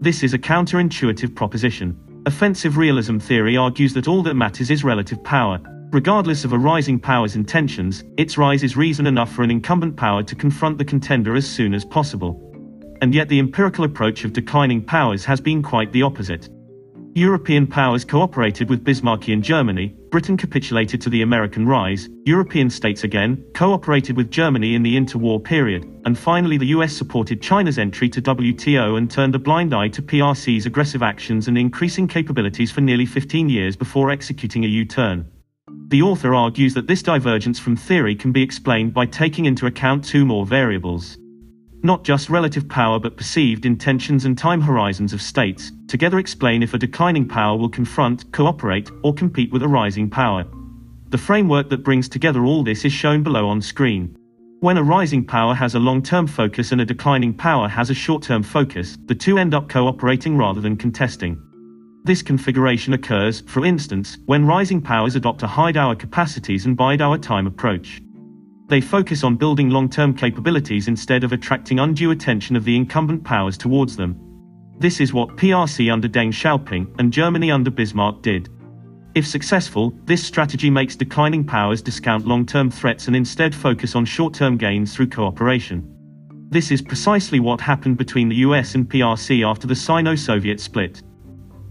This 0.01 0.21
is 0.21 0.33
a 0.33 0.37
counterintuitive 0.37 1.33
proposition. 1.33 1.97
Offensive 2.25 2.75
realism 2.75 3.19
theory 3.19 3.55
argues 3.55 3.93
that 3.93 4.09
all 4.09 4.21
that 4.23 4.33
matters 4.33 4.69
is 4.69 4.83
relative 4.83 5.23
power. 5.23 5.61
Regardless 5.91 6.43
of 6.43 6.51
a 6.51 6.59
rising 6.59 6.99
power's 6.99 7.37
intentions, 7.37 8.03
its 8.17 8.37
rise 8.37 8.63
is 8.63 8.75
reason 8.75 9.07
enough 9.07 9.31
for 9.31 9.43
an 9.43 9.51
incumbent 9.51 9.95
power 9.95 10.23
to 10.23 10.35
confront 10.35 10.77
the 10.77 10.83
contender 10.83 11.37
as 11.37 11.47
soon 11.47 11.73
as 11.73 11.85
possible. 11.85 12.37
And 13.01 13.15
yet 13.15 13.29
the 13.29 13.39
empirical 13.39 13.85
approach 13.85 14.25
of 14.25 14.33
declining 14.33 14.83
powers 14.83 15.23
has 15.23 15.39
been 15.39 15.63
quite 15.63 15.93
the 15.93 16.01
opposite. 16.01 16.49
European 17.13 17.67
powers 17.67 18.05
cooperated 18.05 18.69
with 18.69 18.85
Bismarckian 18.85 19.41
Germany, 19.41 19.93
Britain 20.11 20.37
capitulated 20.37 21.01
to 21.01 21.09
the 21.09 21.23
American 21.23 21.67
rise, 21.67 22.07
European 22.25 22.69
states 22.69 23.03
again 23.03 23.43
cooperated 23.53 24.15
with 24.15 24.31
Germany 24.31 24.75
in 24.75 24.83
the 24.83 24.95
interwar 24.95 25.43
period, 25.43 25.83
and 26.05 26.17
finally 26.17 26.57
the 26.57 26.67
US 26.67 26.93
supported 26.93 27.41
China's 27.41 27.77
entry 27.77 28.07
to 28.07 28.21
WTO 28.21 28.97
and 28.97 29.11
turned 29.11 29.35
a 29.35 29.39
blind 29.39 29.73
eye 29.73 29.89
to 29.89 30.01
PRC's 30.01 30.65
aggressive 30.65 31.03
actions 31.03 31.49
and 31.49 31.57
increasing 31.57 32.07
capabilities 32.07 32.71
for 32.71 32.79
nearly 32.79 33.05
15 33.05 33.49
years 33.49 33.75
before 33.75 34.09
executing 34.09 34.63
a 34.63 34.69
U-turn. 34.69 35.29
The 35.89 36.03
author 36.03 36.33
argues 36.33 36.73
that 36.75 36.87
this 36.87 37.03
divergence 37.03 37.59
from 37.59 37.75
theory 37.75 38.15
can 38.15 38.31
be 38.31 38.41
explained 38.41 38.93
by 38.93 39.05
taking 39.05 39.47
into 39.47 39.65
account 39.65 40.05
two 40.05 40.25
more 40.25 40.45
variables 40.45 41.17
not 41.83 42.03
just 42.03 42.29
relative 42.29 42.67
power 42.69 42.99
but 42.99 43.17
perceived 43.17 43.65
intentions 43.65 44.25
and 44.25 44.37
time 44.37 44.61
horizons 44.61 45.13
of 45.13 45.21
states, 45.21 45.71
together 45.87 46.19
explain 46.19 46.63
if 46.63 46.73
a 46.73 46.77
declining 46.77 47.27
power 47.27 47.57
will 47.57 47.69
confront, 47.69 48.31
cooperate, 48.31 48.89
or 49.03 49.13
compete 49.13 49.51
with 49.51 49.63
a 49.63 49.67
rising 49.67 50.09
power. 50.09 50.45
The 51.09 51.17
framework 51.17 51.69
that 51.69 51.83
brings 51.83 52.07
together 52.07 52.45
all 52.45 52.63
this 52.63 52.85
is 52.85 52.93
shown 52.93 53.23
below 53.23 53.47
on 53.47 53.61
screen. 53.61 54.15
When 54.61 54.77
a 54.77 54.83
rising 54.83 55.25
power 55.25 55.55
has 55.55 55.75
a 55.75 55.79
long-term 55.79 56.27
focus 56.27 56.71
and 56.71 56.81
a 56.81 56.85
declining 56.85 57.33
power 57.33 57.67
has 57.67 57.89
a 57.89 57.95
short-term 57.95 58.43
focus, 58.43 58.95
the 59.07 59.15
two 59.15 59.37
end 59.37 59.53
up 59.53 59.67
cooperating 59.67 60.37
rather 60.37 60.61
than 60.61 60.77
contesting. 60.77 61.41
This 62.03 62.21
configuration 62.21 62.93
occurs, 62.93 63.41
for 63.41 63.65
instance, 63.65 64.17
when 64.25 64.45
rising 64.45 64.81
powers 64.81 65.15
adopt 65.15 65.43
a 65.43 65.47
hide 65.47 65.77
our 65.77 65.95
capacities 65.95 66.65
and 66.65 66.77
bide 66.77 67.01
our 67.01 67.17
time 67.17 67.47
approach. 67.47 68.01
They 68.71 68.79
focus 68.79 69.25
on 69.25 69.35
building 69.35 69.69
long-term 69.69 70.13
capabilities 70.13 70.87
instead 70.87 71.25
of 71.25 71.33
attracting 71.33 71.77
undue 71.77 72.11
attention 72.11 72.55
of 72.55 72.63
the 72.63 72.77
incumbent 72.77 73.21
powers 73.21 73.57
towards 73.57 73.97
them. 73.97 74.15
This 74.79 75.01
is 75.01 75.11
what 75.11 75.35
PRC 75.35 75.91
under 75.91 76.07
Deng 76.07 76.29
Xiaoping 76.29 76.97
and 76.97 77.11
Germany 77.11 77.51
under 77.51 77.69
Bismarck 77.69 78.21
did. 78.21 78.47
If 79.13 79.27
successful, 79.27 79.93
this 80.05 80.25
strategy 80.25 80.69
makes 80.69 80.95
declining 80.95 81.43
powers 81.43 81.81
discount 81.81 82.25
long-term 82.25 82.71
threats 82.71 83.07
and 83.07 83.15
instead 83.17 83.53
focus 83.53 83.93
on 83.93 84.05
short-term 84.05 84.55
gains 84.55 84.95
through 84.95 85.09
cooperation. 85.09 85.85
This 86.49 86.71
is 86.71 86.81
precisely 86.81 87.41
what 87.41 87.59
happened 87.59 87.97
between 87.97 88.29
the 88.29 88.37
US 88.47 88.75
and 88.75 88.89
PRC 88.89 89.45
after 89.45 89.67
the 89.67 89.75
Sino-Soviet 89.75 90.61
split. 90.61 91.01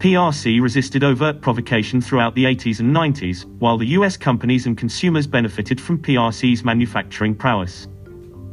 PRC 0.00 0.62
resisted 0.62 1.04
overt 1.04 1.42
provocation 1.42 2.00
throughout 2.00 2.34
the 2.34 2.44
80s 2.44 2.80
and 2.80 2.96
90s, 2.96 3.44
while 3.58 3.76
the 3.76 3.88
US 3.88 4.16
companies 4.16 4.64
and 4.64 4.74
consumers 4.74 5.26
benefited 5.26 5.78
from 5.78 5.98
PRC's 5.98 6.64
manufacturing 6.64 7.34
prowess. 7.34 7.86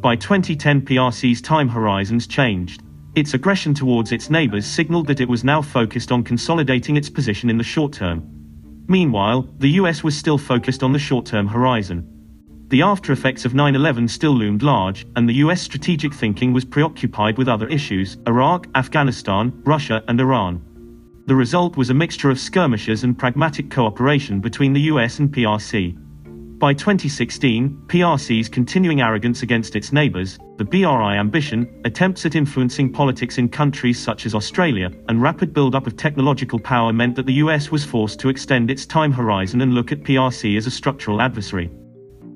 By 0.02 0.18
2010, 0.18 0.82
PRC's 0.82 1.42
time 1.42 1.70
horizons 1.70 2.28
changed. 2.28 2.84
Its 3.16 3.34
aggression 3.34 3.74
towards 3.74 4.12
its 4.12 4.30
neighbors 4.30 4.66
signaled 4.66 5.08
that 5.08 5.22
it 5.22 5.30
was 5.30 5.46
now 5.46 5.62
focused 5.62 6.12
on 6.12 6.22
consolidating 6.22 6.98
its 6.98 7.10
position 7.10 7.50
in 7.50 7.58
the 7.58 7.64
short 7.64 7.94
term. 7.94 8.30
Meanwhile, 8.90 9.48
the 9.60 9.72
US 9.80 10.04
was 10.04 10.18
still 10.18 10.38
focused 10.38 10.84
on 10.84 10.92
the 10.92 11.00
short 11.00 11.26
term 11.26 11.48
horizon. 11.48 12.06
The 12.68 12.82
after 12.82 13.14
effects 13.14 13.46
of 13.46 13.54
9 13.54 13.74
11 13.74 14.10
still 14.10 14.36
loomed 14.36 14.64
large, 14.64 15.08
and 15.16 15.30
the 15.30 15.36
US 15.46 15.62
strategic 15.62 16.14
thinking 16.14 16.52
was 16.52 16.66
preoccupied 16.66 17.38
with 17.38 17.48
other 17.48 17.70
issues 17.70 18.18
Iraq, 18.28 18.68
Afghanistan, 18.76 19.54
Russia, 19.64 20.04
and 20.10 20.20
Iran. 20.20 20.62
The 21.28 21.36
result 21.36 21.76
was 21.76 21.90
a 21.90 21.94
mixture 21.94 22.30
of 22.30 22.40
skirmishes 22.40 23.04
and 23.04 23.18
pragmatic 23.18 23.70
cooperation 23.70 24.40
between 24.40 24.72
the 24.72 24.88
US 24.94 25.20
and 25.20 25.30
PRC. 25.30 25.94
By 26.58 26.74
2016, 26.74 27.84
PRC's 27.88 28.48
continuing 28.48 29.02
arrogance 29.02 29.44
against 29.44 29.76
its 29.76 29.92
neighbors, 29.92 30.40
the 30.56 30.64
BRI 30.64 31.18
ambition, 31.18 31.82
attempts 31.84 32.26
at 32.26 32.36
influencing 32.36 32.94
politics 32.94 33.40
in 33.40 33.50
countries 33.50 34.00
such 34.00 34.26
as 34.26 34.36
Australia, 34.36 34.90
and 35.10 35.22
rapid 35.22 35.54
build-up 35.54 35.86
of 35.86 35.98
technological 35.98 36.60
power 36.60 36.94
meant 36.94 37.18
that 37.18 37.26
the 37.26 37.42
US 37.44 37.72
was 37.72 37.84
forced 37.84 38.22
to 38.22 38.30
extend 38.30 38.72
its 38.72 38.86
time 38.86 39.12
horizon 39.12 39.60
and 39.60 39.74
look 39.74 39.92
at 39.92 40.04
PRC 40.04 40.56
as 40.56 40.66
a 40.66 40.72
structural 40.72 41.22
adversary. 41.22 41.70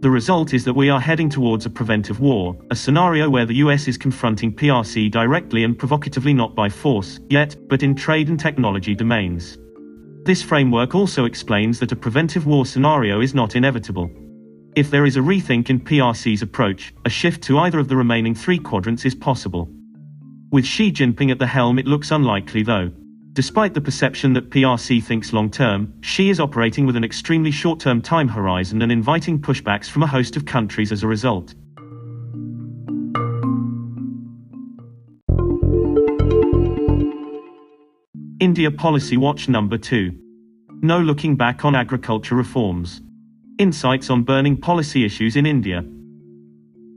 The 0.01 0.09
result 0.09 0.55
is 0.55 0.65
that 0.65 0.73
we 0.73 0.89
are 0.89 0.99
heading 0.99 1.29
towards 1.29 1.67
a 1.67 1.69
preventive 1.69 2.19
war, 2.19 2.57
a 2.71 2.75
scenario 2.75 3.29
where 3.29 3.45
the 3.45 3.57
US 3.57 3.87
is 3.87 3.99
confronting 3.99 4.51
PRC 4.51 5.11
directly 5.11 5.63
and 5.63 5.77
provocatively 5.77 6.33
not 6.33 6.55
by 6.55 6.69
force, 6.69 7.19
yet, 7.29 7.55
but 7.69 7.83
in 7.83 7.93
trade 7.93 8.27
and 8.27 8.39
technology 8.39 8.95
domains. 8.95 9.59
This 10.23 10.41
framework 10.41 10.95
also 10.95 11.25
explains 11.25 11.77
that 11.79 11.91
a 11.91 11.95
preventive 11.95 12.47
war 12.47 12.65
scenario 12.65 13.21
is 13.21 13.35
not 13.35 13.55
inevitable. 13.55 14.09
If 14.75 14.89
there 14.89 15.05
is 15.05 15.17
a 15.17 15.19
rethink 15.19 15.69
in 15.69 15.79
PRC's 15.79 16.41
approach, 16.41 16.95
a 17.05 17.09
shift 17.09 17.43
to 17.43 17.59
either 17.59 17.77
of 17.77 17.87
the 17.87 17.95
remaining 17.95 18.33
three 18.33 18.57
quadrants 18.57 19.05
is 19.05 19.13
possible. 19.13 19.69
With 20.51 20.65
Xi 20.65 20.91
Jinping 20.91 21.29
at 21.29 21.37
the 21.37 21.45
helm, 21.45 21.77
it 21.77 21.85
looks 21.85 22.09
unlikely 22.09 22.63
though. 22.63 22.89
Despite 23.33 23.73
the 23.73 23.79
perception 23.79 24.33
that 24.33 24.49
PRC 24.49 25.01
thinks 25.01 25.31
long 25.31 25.49
term, 25.49 25.93
Xi 26.01 26.29
is 26.29 26.41
operating 26.41 26.85
with 26.85 26.97
an 26.97 27.05
extremely 27.05 27.51
short 27.51 27.79
term 27.79 28.01
time 28.01 28.27
horizon 28.27 28.81
and 28.81 28.91
inviting 28.91 29.39
pushbacks 29.39 29.89
from 29.89 30.03
a 30.03 30.07
host 30.07 30.35
of 30.35 30.45
countries 30.45 30.91
as 30.91 31.01
a 31.01 31.07
result. 31.07 31.55
India 38.41 38.69
Policy 38.69 39.15
Watch 39.15 39.47
Number 39.47 39.77
2 39.77 40.11
No 40.81 40.99
Looking 40.99 41.37
Back 41.37 41.63
on 41.63 41.73
Agriculture 41.73 42.35
Reforms. 42.35 43.01
Insights 43.59 44.09
on 44.09 44.23
Burning 44.23 44.57
Policy 44.57 45.05
Issues 45.05 45.37
in 45.37 45.45
India. 45.45 45.85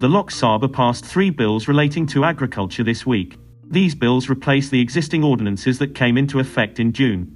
The 0.01 0.09
Lok 0.09 0.33
Sabha 0.33 0.73
passed 0.73 1.05
three 1.05 1.31
bills 1.31 1.69
relating 1.69 2.07
to 2.09 2.25
agriculture 2.25 2.83
this 2.83 3.07
week. 3.07 3.37
These 3.71 3.95
bills 3.95 4.29
replace 4.29 4.69
the 4.69 4.81
existing 4.81 5.25
ordinances 5.25 5.79
that 5.79 5.95
came 5.95 6.17
into 6.19 6.39
effect 6.39 6.79
in 6.81 6.93
June. 6.93 7.31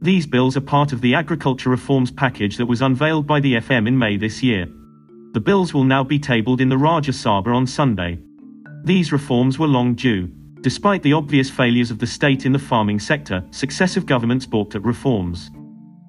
These 0.00 0.26
bills 0.26 0.56
are 0.56 0.60
part 0.60 0.92
of 0.92 1.00
the 1.00 1.14
agriculture 1.14 1.70
reforms 1.70 2.10
package 2.10 2.56
that 2.56 2.66
was 2.66 2.82
unveiled 2.82 3.26
by 3.26 3.40
the 3.40 3.54
FM 3.54 3.88
in 3.88 3.98
May 3.98 4.16
this 4.16 4.42
year. 4.42 4.66
The 5.32 5.40
bills 5.40 5.74
will 5.74 5.84
now 5.84 6.04
be 6.04 6.18
tabled 6.18 6.60
in 6.60 6.68
the 6.68 6.76
Rajya 6.76 7.12
Sabha 7.12 7.54
on 7.54 7.66
Sunday. 7.66 8.18
These 8.84 9.12
reforms 9.12 9.58
were 9.58 9.66
long 9.66 9.94
due. 9.94 10.30
Despite 10.60 11.02
the 11.02 11.12
obvious 11.12 11.50
failures 11.50 11.90
of 11.90 11.98
the 11.98 12.06
state 12.06 12.46
in 12.46 12.52
the 12.52 12.58
farming 12.58 12.98
sector, 12.98 13.44
successive 13.50 14.06
governments 14.06 14.46
balked 14.46 14.74
at 14.74 14.84
reforms. 14.84 15.50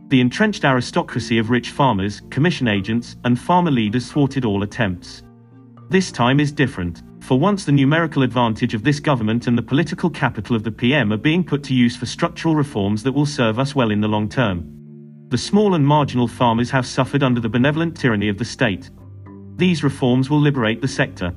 The 0.09 0.21
entrenched 0.21 0.63
aristocracy 0.63 1.39
of 1.39 1.49
rich 1.49 1.71
farmers, 1.71 2.21
commission 2.29 2.67
agents, 2.67 3.15
and 3.23 3.39
farmer 3.39 3.71
leaders 3.71 4.11
thwarted 4.11 4.45
all 4.45 4.63
attempts. 4.63 5.23
This 5.89 6.11
time 6.11 6.39
is 6.39 6.51
different. 6.51 7.01
For 7.25 7.39
once 7.39 7.65
the 7.65 7.71
numerical 7.71 8.21
advantage 8.21 8.75
of 8.75 8.83
this 8.83 8.99
government 8.99 9.47
and 9.47 9.57
the 9.57 9.63
political 9.63 10.11
capital 10.11 10.55
of 10.55 10.63
the 10.63 10.71
PM 10.71 11.11
are 11.11 11.17
being 11.17 11.43
put 11.43 11.63
to 11.63 11.73
use 11.73 11.97
for 11.97 12.05
structural 12.05 12.55
reforms 12.55 13.01
that 13.01 13.13
will 13.13 13.25
serve 13.25 13.57
us 13.57 13.73
well 13.73 13.89
in 13.89 13.99
the 13.99 14.07
long 14.07 14.29
term. 14.29 14.63
The 15.29 15.37
small 15.39 15.73
and 15.73 15.83
marginal 15.83 16.27
farmers 16.27 16.69
have 16.69 16.85
suffered 16.85 17.23
under 17.23 17.41
the 17.41 17.49
benevolent 17.49 17.97
tyranny 17.97 18.29
of 18.29 18.37
the 18.37 18.45
state. 18.45 18.91
These 19.55 19.83
reforms 19.83 20.29
will 20.29 20.39
liberate 20.39 20.81
the 20.81 20.87
sector. 20.87 21.33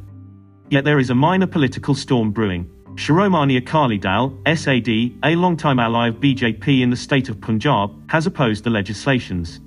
Yet 0.69 0.85
there 0.85 0.99
is 0.99 1.09
a 1.09 1.15
minor 1.15 1.47
political 1.47 1.95
storm 1.95 2.33
brewing. 2.33 2.69
Shiromani 2.97 3.57
Akali 3.57 3.97
Dal, 3.97 4.39
SAD, 4.47 4.89
a 5.25 5.37
longtime 5.37 5.79
ally 5.79 6.09
of 6.09 6.17
BJP 6.17 6.83
in 6.83 6.91
the 6.91 6.97
state 6.97 7.31
of 7.31 7.41
Punjab, 7.41 8.11
has 8.11 8.27
opposed 8.27 8.63
the 8.63 8.69
legislations. 8.69 9.61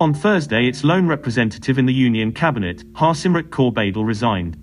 On 0.00 0.12
Thursday, 0.12 0.66
its 0.66 0.82
lone 0.82 1.06
representative 1.06 1.78
in 1.78 1.86
the 1.86 1.94
Union 1.94 2.32
Cabinet, 2.32 2.82
Harsimrat 2.94 3.50
Kaur 3.50 3.72
Badal, 3.72 4.04
resigned. 4.04 4.56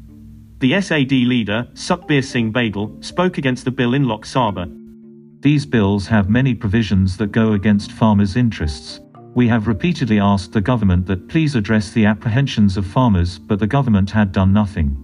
The 0.59 0.81
SAD 0.81 1.11
leader, 1.11 1.65
Sukhbir 1.73 2.21
Singh 2.21 2.51
Badal, 2.51 3.01
spoke 3.01 3.37
against 3.37 3.63
the 3.63 3.71
bill 3.71 3.93
in 3.93 4.09
Lok 4.09 4.25
Sabha. 4.25 4.69
These 5.39 5.65
bills 5.65 6.05
have 6.07 6.29
many 6.29 6.53
provisions 6.53 7.15
that 7.15 7.31
go 7.31 7.53
against 7.53 7.93
farmers' 7.93 8.35
interests. 8.35 8.99
We 9.35 9.47
have 9.47 9.67
repeatedly 9.67 10.19
asked 10.19 10.51
the 10.51 10.59
government 10.59 11.05
that 11.05 11.29
please 11.29 11.55
address 11.55 11.91
the 11.91 12.05
apprehensions 12.05 12.75
of 12.75 12.85
farmers, 12.85 13.39
but 13.39 13.59
the 13.59 13.67
government 13.67 14.11
had 14.11 14.33
done 14.33 14.51
nothing. 14.51 14.97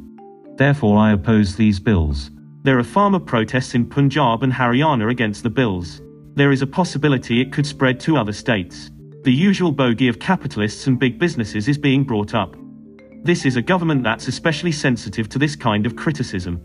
Therefore, 0.58 0.98
I 0.98 1.14
oppose 1.14 1.56
these 1.56 1.80
bills. 1.80 2.32
There 2.64 2.78
are 2.78 2.84
farmer 2.84 3.20
protests 3.20 3.76
in 3.76 3.86
Punjab 3.86 4.44
and 4.44 4.52
Haryana 4.52 5.10
against 5.10 5.44
the 5.44 5.50
bills. 5.50 6.02
There 6.34 6.52
is 6.52 6.64
a 6.64 6.68
possibility 6.68 7.40
it 7.40 7.54
could 7.54 7.66
spread 7.66 8.02
to 8.02 8.18
other 8.18 8.34
states. 8.34 8.92
The 9.24 9.32
usual 9.32 9.72
bogey 9.72 10.10
of 10.10 10.20
capitalists 10.20 10.88
and 10.88 11.00
big 11.00 11.18
businesses 11.18 11.70
is 11.70 11.78
being 11.78 12.04
brought 12.04 12.34
up. 12.34 12.58
This 13.26 13.44
is 13.44 13.56
a 13.56 13.62
government 13.64 14.04
that's 14.04 14.28
especially 14.28 14.72
sensitive 14.72 15.28
to 15.30 15.40
this 15.40 15.56
kind 15.56 15.88
of 15.88 15.96
criticism. 15.96 16.62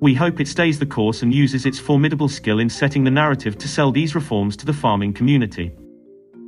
We 0.00 0.14
hope 0.14 0.40
it 0.40 0.48
stays 0.48 0.78
the 0.78 0.86
course 0.86 1.20
and 1.20 1.34
uses 1.34 1.66
its 1.66 1.78
formidable 1.78 2.26
skill 2.26 2.58
in 2.58 2.70
setting 2.70 3.04
the 3.04 3.10
narrative 3.10 3.58
to 3.58 3.68
sell 3.68 3.92
these 3.92 4.14
reforms 4.14 4.56
to 4.56 4.64
the 4.64 4.72
farming 4.72 5.12
community. 5.12 5.72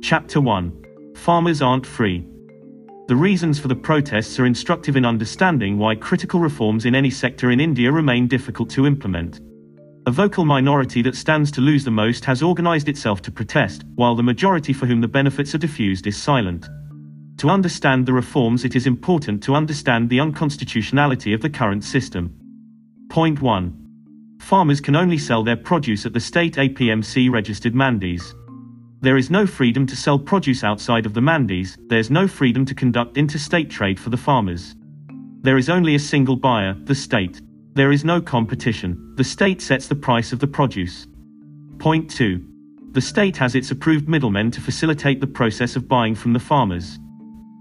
Chapter 0.01 0.41
1 0.41 1.13
Farmers 1.15 1.61
Aren't 1.61 1.85
Free. 1.85 2.25
The 3.07 3.15
reasons 3.15 3.59
for 3.59 3.67
the 3.67 3.75
protests 3.75 4.39
are 4.39 4.47
instructive 4.47 4.95
in 4.95 5.05
understanding 5.05 5.77
why 5.77 5.93
critical 5.97 6.39
reforms 6.39 6.85
in 6.85 6.95
any 6.95 7.11
sector 7.11 7.51
in 7.51 7.59
India 7.59 7.91
remain 7.91 8.27
difficult 8.27 8.71
to 8.71 8.87
implement. 8.87 9.39
A 10.07 10.11
vocal 10.11 10.45
minority 10.45 11.03
that 11.03 11.15
stands 11.15 11.51
to 11.51 11.61
lose 11.61 11.83
the 11.83 11.91
most 11.91 12.25
has 12.25 12.41
organized 12.41 12.89
itself 12.89 13.21
to 13.21 13.31
protest, 13.31 13.83
while 13.93 14.15
the 14.15 14.23
majority 14.23 14.73
for 14.73 14.87
whom 14.87 14.99
the 14.99 15.07
benefits 15.07 15.53
are 15.53 15.59
diffused 15.59 16.07
is 16.07 16.19
silent. 16.19 16.65
To 17.37 17.49
understand 17.49 18.05
the 18.05 18.13
reforms, 18.13 18.63
it 18.63 18.75
is 18.75 18.87
important 18.87 19.43
to 19.43 19.55
understand 19.55 20.09
the 20.09 20.19
unconstitutionality 20.19 21.33
of 21.33 21.41
the 21.41 21.49
current 21.49 21.83
system. 21.83 22.35
Point 23.09 23.41
1. 23.41 24.37
Farmers 24.39 24.81
can 24.81 24.95
only 24.95 25.17
sell 25.17 25.43
their 25.43 25.57
produce 25.57 26.05
at 26.05 26.13
the 26.13 26.19
state 26.19 26.55
APMC 26.55 27.31
registered 27.31 27.73
mandis. 27.73 28.33
There 29.01 29.17
is 29.17 29.29
no 29.29 29.45
freedom 29.45 29.85
to 29.87 29.95
sell 29.95 30.17
produce 30.17 30.63
outside 30.63 31.05
of 31.05 31.13
the 31.13 31.21
mandis, 31.21 31.77
there's 31.89 32.09
no 32.09 32.27
freedom 32.27 32.65
to 32.65 32.75
conduct 32.75 33.17
interstate 33.17 33.69
trade 33.69 33.99
for 33.99 34.09
the 34.09 34.17
farmers. 34.17 34.75
There 35.41 35.57
is 35.57 35.69
only 35.69 35.95
a 35.95 35.99
single 35.99 36.37
buyer, 36.37 36.73
the 36.73 36.95
state. 36.95 37.41
There 37.73 37.91
is 37.91 38.05
no 38.05 38.21
competition. 38.21 39.13
The 39.15 39.23
state 39.23 39.61
sets 39.61 39.87
the 39.87 39.95
price 39.95 40.31
of 40.31 40.39
the 40.39 40.47
produce. 40.47 41.07
Point 41.79 42.09
2. 42.09 42.41
The 42.91 43.01
state 43.01 43.35
has 43.37 43.55
its 43.55 43.71
approved 43.71 44.07
middlemen 44.07 44.51
to 44.51 44.61
facilitate 44.61 45.19
the 45.19 45.27
process 45.27 45.75
of 45.75 45.87
buying 45.87 46.15
from 46.15 46.31
the 46.31 46.39
farmers. 46.39 46.99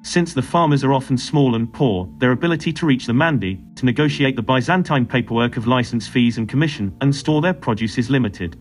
Since 0.04 0.34
the 0.34 0.42
farmers 0.42 0.82
are 0.82 0.92
often 0.92 1.16
small 1.16 1.54
and 1.54 1.72
poor, 1.72 2.08
their 2.18 2.32
ability 2.32 2.72
to 2.72 2.86
reach 2.86 3.06
the 3.06 3.14
mandi, 3.14 3.60
to 3.76 3.86
negotiate 3.86 4.34
the 4.34 4.42
Byzantine 4.42 5.06
paperwork 5.06 5.56
of 5.56 5.68
license 5.68 6.08
fees 6.08 6.38
and 6.38 6.48
commission, 6.48 6.94
and 7.00 7.14
store 7.14 7.40
their 7.40 7.54
produce 7.54 7.98
is 7.98 8.10
limited. 8.10 8.56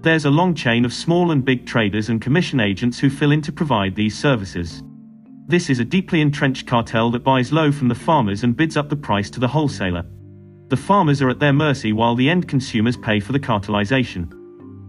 There's 0.00 0.24
a 0.24 0.30
long 0.30 0.54
chain 0.56 0.84
of 0.84 0.92
small 0.92 1.30
and 1.30 1.44
big 1.44 1.66
traders 1.66 2.08
and 2.08 2.20
commission 2.20 2.58
agents 2.58 2.98
who 2.98 3.08
fill 3.08 3.30
in 3.30 3.40
to 3.42 3.52
provide 3.52 3.94
these 3.94 4.18
services. 4.18 4.82
This 5.46 5.70
is 5.70 5.78
a 5.78 5.84
deeply 5.84 6.20
entrenched 6.20 6.66
cartel 6.66 7.12
that 7.12 7.22
buys 7.22 7.52
low 7.52 7.70
from 7.70 7.86
the 7.86 7.94
farmers 7.94 8.42
and 8.42 8.56
bids 8.56 8.76
up 8.76 8.88
the 8.88 8.96
price 8.96 9.30
to 9.30 9.40
the 9.40 9.48
wholesaler. 9.48 10.04
The 10.68 10.76
farmers 10.76 11.22
are 11.22 11.30
at 11.30 11.38
their 11.38 11.52
mercy 11.52 11.92
while 11.92 12.16
the 12.16 12.28
end 12.28 12.48
consumers 12.48 12.96
pay 12.96 13.20
for 13.20 13.30
the 13.30 13.38
cartelization. 13.38 14.32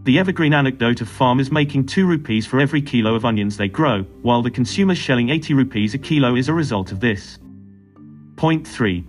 The 0.04 0.20
evergreen 0.20 0.54
anecdote 0.54 1.00
of 1.00 1.08
farmers 1.08 1.50
making 1.50 1.86
2 1.86 2.06
rupees 2.06 2.46
for 2.46 2.60
every 2.60 2.82
kilo 2.82 3.16
of 3.16 3.24
onions 3.24 3.56
they 3.56 3.70
grow, 3.70 4.04
while 4.22 4.42
the 4.42 4.52
consumers 4.52 4.98
shelling 4.98 5.30
80 5.30 5.54
rupees 5.54 5.94
a 5.94 5.98
kilo 5.98 6.36
is 6.36 6.50
a 6.50 6.54
result 6.54 6.92
of 6.92 7.00
this. 7.00 7.40
Point 8.36 8.68
3. 8.68 9.06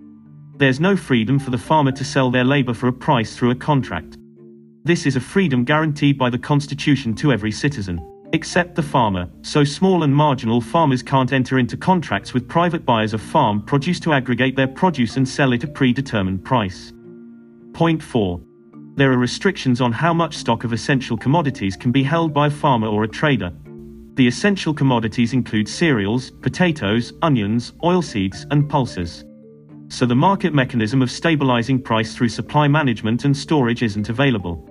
There's 0.56 0.78
no 0.78 0.96
freedom 0.96 1.40
for 1.40 1.50
the 1.50 1.58
farmer 1.58 1.90
to 1.90 2.04
sell 2.04 2.30
their 2.30 2.44
labor 2.44 2.74
for 2.74 2.86
a 2.86 2.92
price 2.92 3.36
through 3.36 3.50
a 3.50 3.56
contract. 3.56 4.18
This 4.84 5.04
is 5.04 5.16
a 5.16 5.20
freedom 5.20 5.64
guaranteed 5.64 6.16
by 6.16 6.30
the 6.30 6.38
Constitution 6.38 7.14
to 7.16 7.32
every 7.32 7.50
citizen 7.50 8.00
except 8.32 8.74
the 8.74 8.82
farmer, 8.82 9.30
so 9.42 9.62
small 9.62 10.02
and 10.02 10.12
marginal 10.12 10.60
farmers 10.60 11.04
can't 11.04 11.32
enter 11.32 11.56
into 11.60 11.76
contracts 11.76 12.34
with 12.34 12.48
private 12.48 12.84
buyers 12.84 13.14
of 13.14 13.22
farm 13.22 13.62
produce 13.62 14.00
to 14.00 14.12
aggregate 14.12 14.56
their 14.56 14.66
produce 14.66 15.16
and 15.16 15.28
sell 15.28 15.52
it 15.52 15.62
at 15.62 15.70
a 15.70 15.72
predetermined 15.72 16.44
price. 16.44 16.92
Point 17.72 18.02
4. 18.02 18.40
There 18.96 19.10
are 19.10 19.18
restrictions 19.18 19.80
on 19.80 19.90
how 19.90 20.14
much 20.14 20.36
stock 20.36 20.62
of 20.62 20.72
essential 20.72 21.16
commodities 21.16 21.76
can 21.76 21.90
be 21.90 22.04
held 22.04 22.32
by 22.32 22.46
a 22.46 22.50
farmer 22.50 22.86
or 22.86 23.02
a 23.02 23.08
trader. 23.08 23.52
The 24.14 24.28
essential 24.28 24.72
commodities 24.72 25.32
include 25.32 25.68
cereals, 25.68 26.30
potatoes, 26.30 27.12
onions, 27.20 27.72
oilseeds, 27.82 28.46
and 28.52 28.70
pulses. 28.70 29.24
So 29.88 30.06
the 30.06 30.14
market 30.14 30.54
mechanism 30.54 31.02
of 31.02 31.10
stabilizing 31.10 31.82
price 31.82 32.14
through 32.14 32.28
supply 32.28 32.68
management 32.68 33.24
and 33.24 33.36
storage 33.36 33.82
isn't 33.82 34.10
available. 34.10 34.64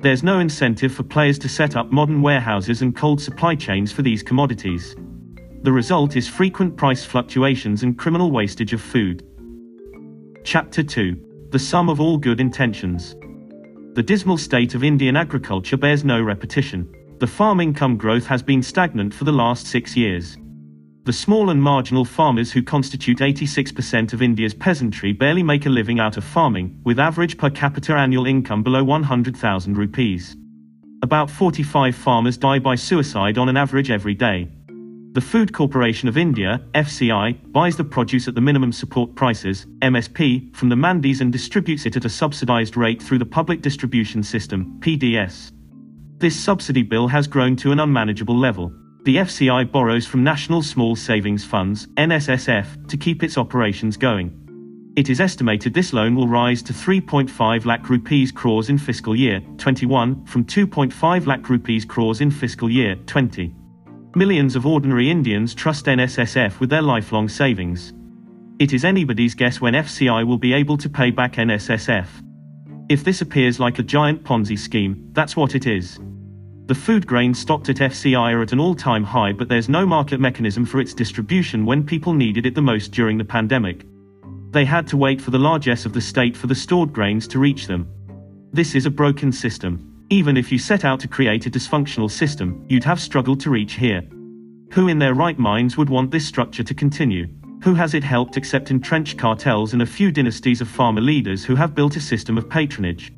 There's 0.00 0.22
no 0.22 0.38
incentive 0.38 0.94
for 0.94 1.02
players 1.02 1.38
to 1.40 1.48
set 1.48 1.74
up 1.74 1.90
modern 1.90 2.22
warehouses 2.22 2.80
and 2.80 2.94
cold 2.94 3.20
supply 3.20 3.56
chains 3.56 3.90
for 3.90 4.02
these 4.02 4.22
commodities. 4.22 4.94
The 5.62 5.72
result 5.72 6.14
is 6.14 6.28
frequent 6.28 6.76
price 6.76 7.04
fluctuations 7.04 7.82
and 7.82 7.98
criminal 7.98 8.30
wastage 8.30 8.72
of 8.72 8.80
food. 8.80 9.26
Chapter 10.44 10.84
2 10.84 11.48
The 11.50 11.58
Sum 11.58 11.88
of 11.88 12.00
All 12.00 12.18
Good 12.18 12.38
Intentions. 12.38 13.16
The 13.94 14.02
dismal 14.02 14.38
state 14.38 14.74
of 14.74 14.82
Indian 14.82 15.14
agriculture 15.14 15.76
bears 15.76 16.04
no 16.04 16.20
repetition. 16.20 16.92
The 17.20 17.28
farm 17.28 17.60
income 17.60 17.96
growth 17.96 18.26
has 18.26 18.42
been 18.42 18.60
stagnant 18.60 19.14
for 19.14 19.22
the 19.22 19.30
last 19.30 19.68
six 19.68 19.96
years. 19.96 20.36
The 21.04 21.12
small 21.12 21.50
and 21.50 21.62
marginal 21.62 22.04
farmers 22.04 22.50
who 22.50 22.60
constitute 22.60 23.18
86% 23.18 24.12
of 24.12 24.20
India's 24.20 24.52
peasantry 24.52 25.12
barely 25.12 25.44
make 25.44 25.66
a 25.66 25.68
living 25.68 26.00
out 26.00 26.16
of 26.16 26.24
farming, 26.24 26.76
with 26.82 26.98
average 26.98 27.38
per 27.38 27.50
capita 27.50 27.94
annual 27.94 28.26
income 28.26 28.64
below 28.64 28.82
100,000 28.82 29.78
rupees. 29.78 30.36
About 31.02 31.30
45 31.30 31.94
farmers 31.94 32.36
die 32.36 32.58
by 32.58 32.74
suicide 32.74 33.38
on 33.38 33.48
an 33.48 33.56
average 33.56 33.92
every 33.92 34.14
day. 34.14 34.50
The 35.14 35.20
Food 35.20 35.52
Corporation 35.52 36.08
of 36.08 36.18
India, 36.18 36.60
FCI, 36.74 37.52
buys 37.52 37.76
the 37.76 37.84
produce 37.84 38.26
at 38.26 38.34
the 38.34 38.40
minimum 38.40 38.72
support 38.72 39.14
prices, 39.14 39.64
MSP, 39.78 40.52
from 40.56 40.68
the 40.68 40.74
mandis 40.74 41.20
and 41.20 41.30
distributes 41.30 41.86
it 41.86 41.94
at 41.94 42.04
a 42.04 42.10
subsidized 42.10 42.76
rate 42.76 43.00
through 43.00 43.20
the 43.20 43.24
Public 43.24 43.62
Distribution 43.62 44.24
System, 44.24 44.76
PDS. 44.80 45.52
This 46.18 46.34
subsidy 46.34 46.82
bill 46.82 47.06
has 47.06 47.28
grown 47.28 47.54
to 47.58 47.70
an 47.70 47.78
unmanageable 47.78 48.36
level. 48.36 48.74
The 49.04 49.18
FCI 49.18 49.70
borrows 49.70 50.04
from 50.04 50.24
National 50.24 50.62
Small 50.62 50.96
Savings 50.96 51.44
Funds, 51.44 51.86
NSSF, 51.96 52.88
to 52.88 52.96
keep 52.96 53.22
its 53.22 53.38
operations 53.38 53.96
going. 53.96 54.92
It 54.96 55.10
is 55.10 55.20
estimated 55.20 55.74
this 55.74 55.92
loan 55.92 56.16
will 56.16 56.26
rise 56.26 56.60
to 56.62 56.72
3.5 56.72 57.64
lakh 57.66 57.88
rupees 57.88 58.32
crores 58.32 58.68
in 58.68 58.78
fiscal 58.78 59.14
year 59.14 59.40
21 59.58 60.26
from 60.26 60.44
2.5 60.44 61.26
lakh 61.28 61.48
rupees 61.48 61.84
crores 61.84 62.20
in 62.20 62.32
fiscal 62.32 62.68
year 62.68 62.96
20. 63.06 63.54
Millions 64.16 64.54
of 64.54 64.64
ordinary 64.64 65.10
Indians 65.10 65.56
trust 65.56 65.86
NSSF 65.86 66.60
with 66.60 66.70
their 66.70 66.82
lifelong 66.82 67.28
savings. 67.28 67.92
It 68.60 68.72
is 68.72 68.84
anybody's 68.84 69.34
guess 69.34 69.60
when 69.60 69.74
FCI 69.74 70.24
will 70.24 70.38
be 70.38 70.52
able 70.52 70.76
to 70.76 70.88
pay 70.88 71.10
back 71.10 71.32
NSSF. 71.32 72.06
If 72.88 73.02
this 73.02 73.22
appears 73.22 73.58
like 73.58 73.80
a 73.80 73.82
giant 73.82 74.22
Ponzi 74.22 74.56
scheme, 74.56 75.08
that's 75.14 75.36
what 75.36 75.56
it 75.56 75.66
is. 75.66 75.98
The 76.66 76.76
food 76.76 77.08
grains 77.08 77.40
stocked 77.40 77.68
at 77.70 77.78
FCI 77.78 78.34
are 78.34 78.42
at 78.42 78.52
an 78.52 78.60
all-time 78.60 79.02
high 79.02 79.32
but 79.32 79.48
there's 79.48 79.68
no 79.68 79.84
market 79.84 80.20
mechanism 80.20 80.64
for 80.64 80.80
its 80.80 80.94
distribution 80.94 81.66
when 81.66 81.84
people 81.84 82.14
needed 82.14 82.46
it 82.46 82.54
the 82.54 82.62
most 82.62 82.92
during 82.92 83.18
the 83.18 83.24
pandemic. 83.24 83.84
They 84.52 84.64
had 84.64 84.86
to 84.88 84.96
wait 84.96 85.20
for 85.20 85.32
the 85.32 85.40
largesse 85.40 85.86
of 85.86 85.92
the 85.92 86.00
state 86.00 86.36
for 86.36 86.46
the 86.46 86.54
stored 86.54 86.92
grains 86.92 87.26
to 87.28 87.40
reach 87.40 87.66
them. 87.66 87.88
This 88.52 88.76
is 88.76 88.86
a 88.86 88.90
broken 88.90 89.32
system. 89.32 89.93
Even 90.14 90.36
if 90.36 90.52
you 90.52 90.60
set 90.60 90.84
out 90.84 91.00
to 91.00 91.08
create 91.08 91.44
a 91.44 91.50
dysfunctional 91.50 92.08
system, 92.08 92.64
you'd 92.68 92.84
have 92.84 93.00
struggled 93.00 93.40
to 93.40 93.50
reach 93.50 93.72
here. 93.72 94.00
Who 94.70 94.86
in 94.86 95.00
their 95.00 95.12
right 95.12 95.36
minds 95.36 95.76
would 95.76 95.90
want 95.90 96.12
this 96.12 96.24
structure 96.24 96.62
to 96.62 96.72
continue? 96.72 97.26
Who 97.64 97.74
has 97.74 97.94
it 97.94 98.04
helped 98.04 98.36
except 98.36 98.70
entrenched 98.70 99.18
cartels 99.18 99.72
and 99.72 99.82
a 99.82 99.86
few 99.86 100.12
dynasties 100.12 100.60
of 100.60 100.68
farmer 100.68 101.00
leaders 101.00 101.44
who 101.44 101.56
have 101.56 101.74
built 101.74 101.96
a 101.96 102.00
system 102.00 102.38
of 102.38 102.48
patronage? 102.48 103.12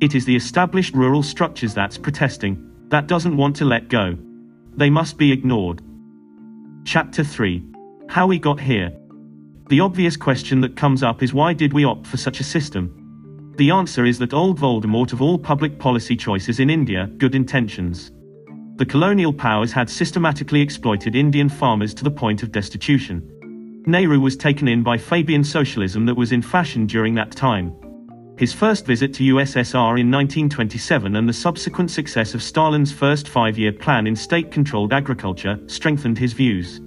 It 0.00 0.14
is 0.14 0.24
the 0.24 0.34
established 0.34 0.94
rural 0.94 1.22
structures 1.22 1.74
that's 1.74 1.98
protesting, 1.98 2.72
that 2.88 3.06
doesn't 3.06 3.36
want 3.36 3.54
to 3.56 3.66
let 3.66 3.88
go. 3.88 4.16
They 4.78 4.88
must 4.88 5.18
be 5.18 5.30
ignored. 5.30 5.82
Chapter 6.86 7.22
3 7.22 7.62
How 8.08 8.26
We 8.26 8.38
Got 8.38 8.60
Here. 8.60 8.90
The 9.68 9.80
obvious 9.80 10.16
question 10.16 10.62
that 10.62 10.74
comes 10.74 11.02
up 11.02 11.22
is 11.22 11.34
why 11.34 11.52
did 11.52 11.74
we 11.74 11.84
opt 11.84 12.06
for 12.06 12.16
such 12.16 12.40
a 12.40 12.44
system? 12.44 12.99
The 13.60 13.70
answer 13.70 14.06
is 14.06 14.18
that 14.20 14.32
old 14.32 14.58
Voldemort 14.58 15.12
of 15.12 15.20
all 15.20 15.38
public 15.38 15.78
policy 15.78 16.16
choices 16.16 16.60
in 16.60 16.70
India, 16.70 17.10
good 17.18 17.34
intentions. 17.34 18.10
The 18.76 18.86
colonial 18.86 19.34
powers 19.34 19.70
had 19.70 19.90
systematically 19.90 20.62
exploited 20.62 21.14
Indian 21.14 21.50
farmers 21.50 21.92
to 21.92 22.02
the 22.02 22.10
point 22.10 22.42
of 22.42 22.52
destitution. 22.52 23.82
Nehru 23.84 24.18
was 24.18 24.34
taken 24.34 24.66
in 24.66 24.82
by 24.82 24.96
Fabian 24.96 25.44
socialism 25.44 26.06
that 26.06 26.14
was 26.14 26.32
in 26.32 26.40
fashion 26.40 26.86
during 26.86 27.14
that 27.16 27.32
time. 27.32 27.74
His 28.38 28.54
first 28.54 28.86
visit 28.86 29.12
to 29.16 29.34
USSR 29.34 30.00
in 30.00 30.10
1927 30.10 31.16
and 31.16 31.28
the 31.28 31.32
subsequent 31.34 31.90
success 31.90 32.32
of 32.32 32.42
Stalin's 32.42 32.90
first 32.90 33.28
five-year 33.28 33.72
plan 33.72 34.06
in 34.06 34.16
state-controlled 34.16 34.94
agriculture 34.94 35.60
strengthened 35.66 36.16
his 36.16 36.32
views. 36.32 36.80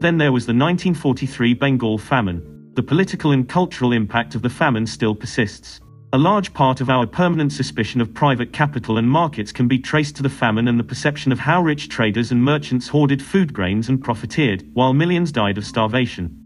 Then 0.00 0.18
there 0.18 0.32
was 0.32 0.44
the 0.44 0.52
1943 0.52 1.54
Bengal 1.54 1.96
famine. 1.96 2.70
The 2.74 2.82
political 2.82 3.30
and 3.30 3.48
cultural 3.48 3.92
impact 3.92 4.34
of 4.34 4.42
the 4.42 4.50
famine 4.50 4.86
still 4.86 5.14
persists. 5.14 5.80
A 6.14 6.18
large 6.18 6.52
part 6.52 6.82
of 6.82 6.90
our 6.90 7.06
permanent 7.06 7.54
suspicion 7.54 7.98
of 8.02 8.12
private 8.12 8.52
capital 8.52 8.98
and 8.98 9.08
markets 9.08 9.50
can 9.50 9.66
be 9.66 9.78
traced 9.78 10.14
to 10.16 10.22
the 10.22 10.28
famine 10.28 10.68
and 10.68 10.78
the 10.78 10.84
perception 10.84 11.32
of 11.32 11.38
how 11.38 11.62
rich 11.62 11.88
traders 11.88 12.30
and 12.30 12.44
merchants 12.44 12.86
hoarded 12.86 13.22
food 13.22 13.54
grains 13.54 13.88
and 13.88 14.04
profiteered, 14.04 14.62
while 14.74 14.92
millions 14.92 15.32
died 15.32 15.56
of 15.56 15.64
starvation. 15.64 16.36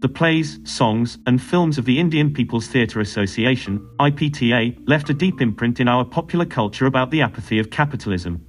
The 0.00 0.10
plays, 0.10 0.58
songs, 0.64 1.16
and 1.26 1.40
films 1.40 1.78
of 1.78 1.86
the 1.86 1.98
Indian 1.98 2.30
People's 2.34 2.66
Theatre 2.66 3.00
Association, 3.00 3.88
IPTA, 3.98 4.86
left 4.86 5.08
a 5.08 5.14
deep 5.14 5.40
imprint 5.40 5.80
in 5.80 5.88
our 5.88 6.04
popular 6.04 6.44
culture 6.44 6.84
about 6.84 7.10
the 7.10 7.22
apathy 7.22 7.58
of 7.58 7.70
capitalism. 7.70 8.46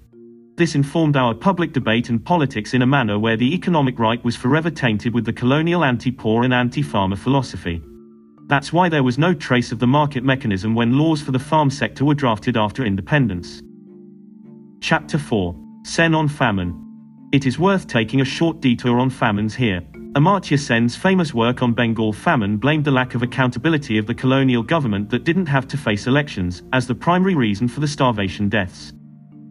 This 0.57 0.75
informed 0.75 1.15
our 1.15 1.33
public 1.33 1.71
debate 1.71 2.09
and 2.09 2.25
politics 2.25 2.73
in 2.73 2.81
a 2.81 2.85
manner 2.85 3.17
where 3.17 3.37
the 3.37 3.55
economic 3.55 3.99
right 3.99 4.21
was 4.21 4.35
forever 4.35 4.69
tainted 4.69 5.13
with 5.13 5.23
the 5.23 5.31
colonial 5.31 5.85
anti-poor 5.85 6.43
and 6.43 6.53
anti-farmer 6.53 7.15
philosophy. 7.15 7.81
That's 8.47 8.71
why 8.71 8.87
there 8.87 9.03
was 9.03 9.17
no 9.17 9.33
trace 9.33 9.73
of 9.73 9.79
the 9.79 9.87
market 9.87 10.23
mechanism 10.23 10.73
when 10.73 10.97
laws 10.97 11.21
for 11.21 11.31
the 11.31 11.39
farm 11.39 11.69
sector 11.69 12.05
were 12.05 12.15
drafted 12.15 12.55
after 12.55 12.85
independence. 12.85 13.61
Chapter 14.79 15.17
4 15.17 15.53
Sen 15.83 16.15
on 16.15 16.29
Famine 16.29 16.73
It 17.33 17.45
is 17.45 17.59
worth 17.59 17.87
taking 17.87 18.21
a 18.21 18.25
short 18.25 18.61
detour 18.61 18.99
on 18.99 19.09
famines 19.09 19.53
here. 19.53 19.81
Amartya 20.13 20.57
Sen's 20.57 20.95
famous 20.95 21.33
work 21.33 21.61
on 21.61 21.73
Bengal 21.73 22.13
famine 22.13 22.55
blamed 22.55 22.85
the 22.85 22.91
lack 22.91 23.15
of 23.15 23.21
accountability 23.21 23.97
of 23.97 24.07
the 24.07 24.15
colonial 24.15 24.63
government 24.63 25.09
that 25.09 25.25
didn't 25.25 25.45
have 25.47 25.67
to 25.67 25.77
face 25.77 26.07
elections 26.07 26.63
as 26.71 26.87
the 26.87 26.95
primary 26.95 27.35
reason 27.35 27.67
for 27.67 27.81
the 27.81 27.87
starvation 27.87 28.47
deaths. 28.47 28.93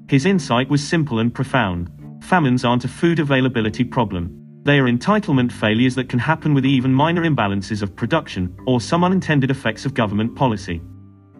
His 0.08 0.24
insight 0.24 0.70
was 0.70 0.82
simple 0.82 1.18
and 1.18 1.34
profound. 1.34 1.90
Famines 2.22 2.64
aren't 2.64 2.86
a 2.86 2.88
food 2.88 3.18
availability 3.18 3.84
problem. 3.84 4.45
They 4.66 4.80
are 4.80 4.90
entitlement 4.90 5.52
failures 5.52 5.94
that 5.94 6.08
can 6.08 6.18
happen 6.18 6.52
with 6.52 6.66
even 6.66 6.92
minor 6.92 7.22
imbalances 7.22 7.82
of 7.82 7.94
production 7.94 8.52
or 8.66 8.80
some 8.80 9.04
unintended 9.04 9.48
effects 9.48 9.86
of 9.86 9.94
government 9.94 10.34
policy. 10.34 10.82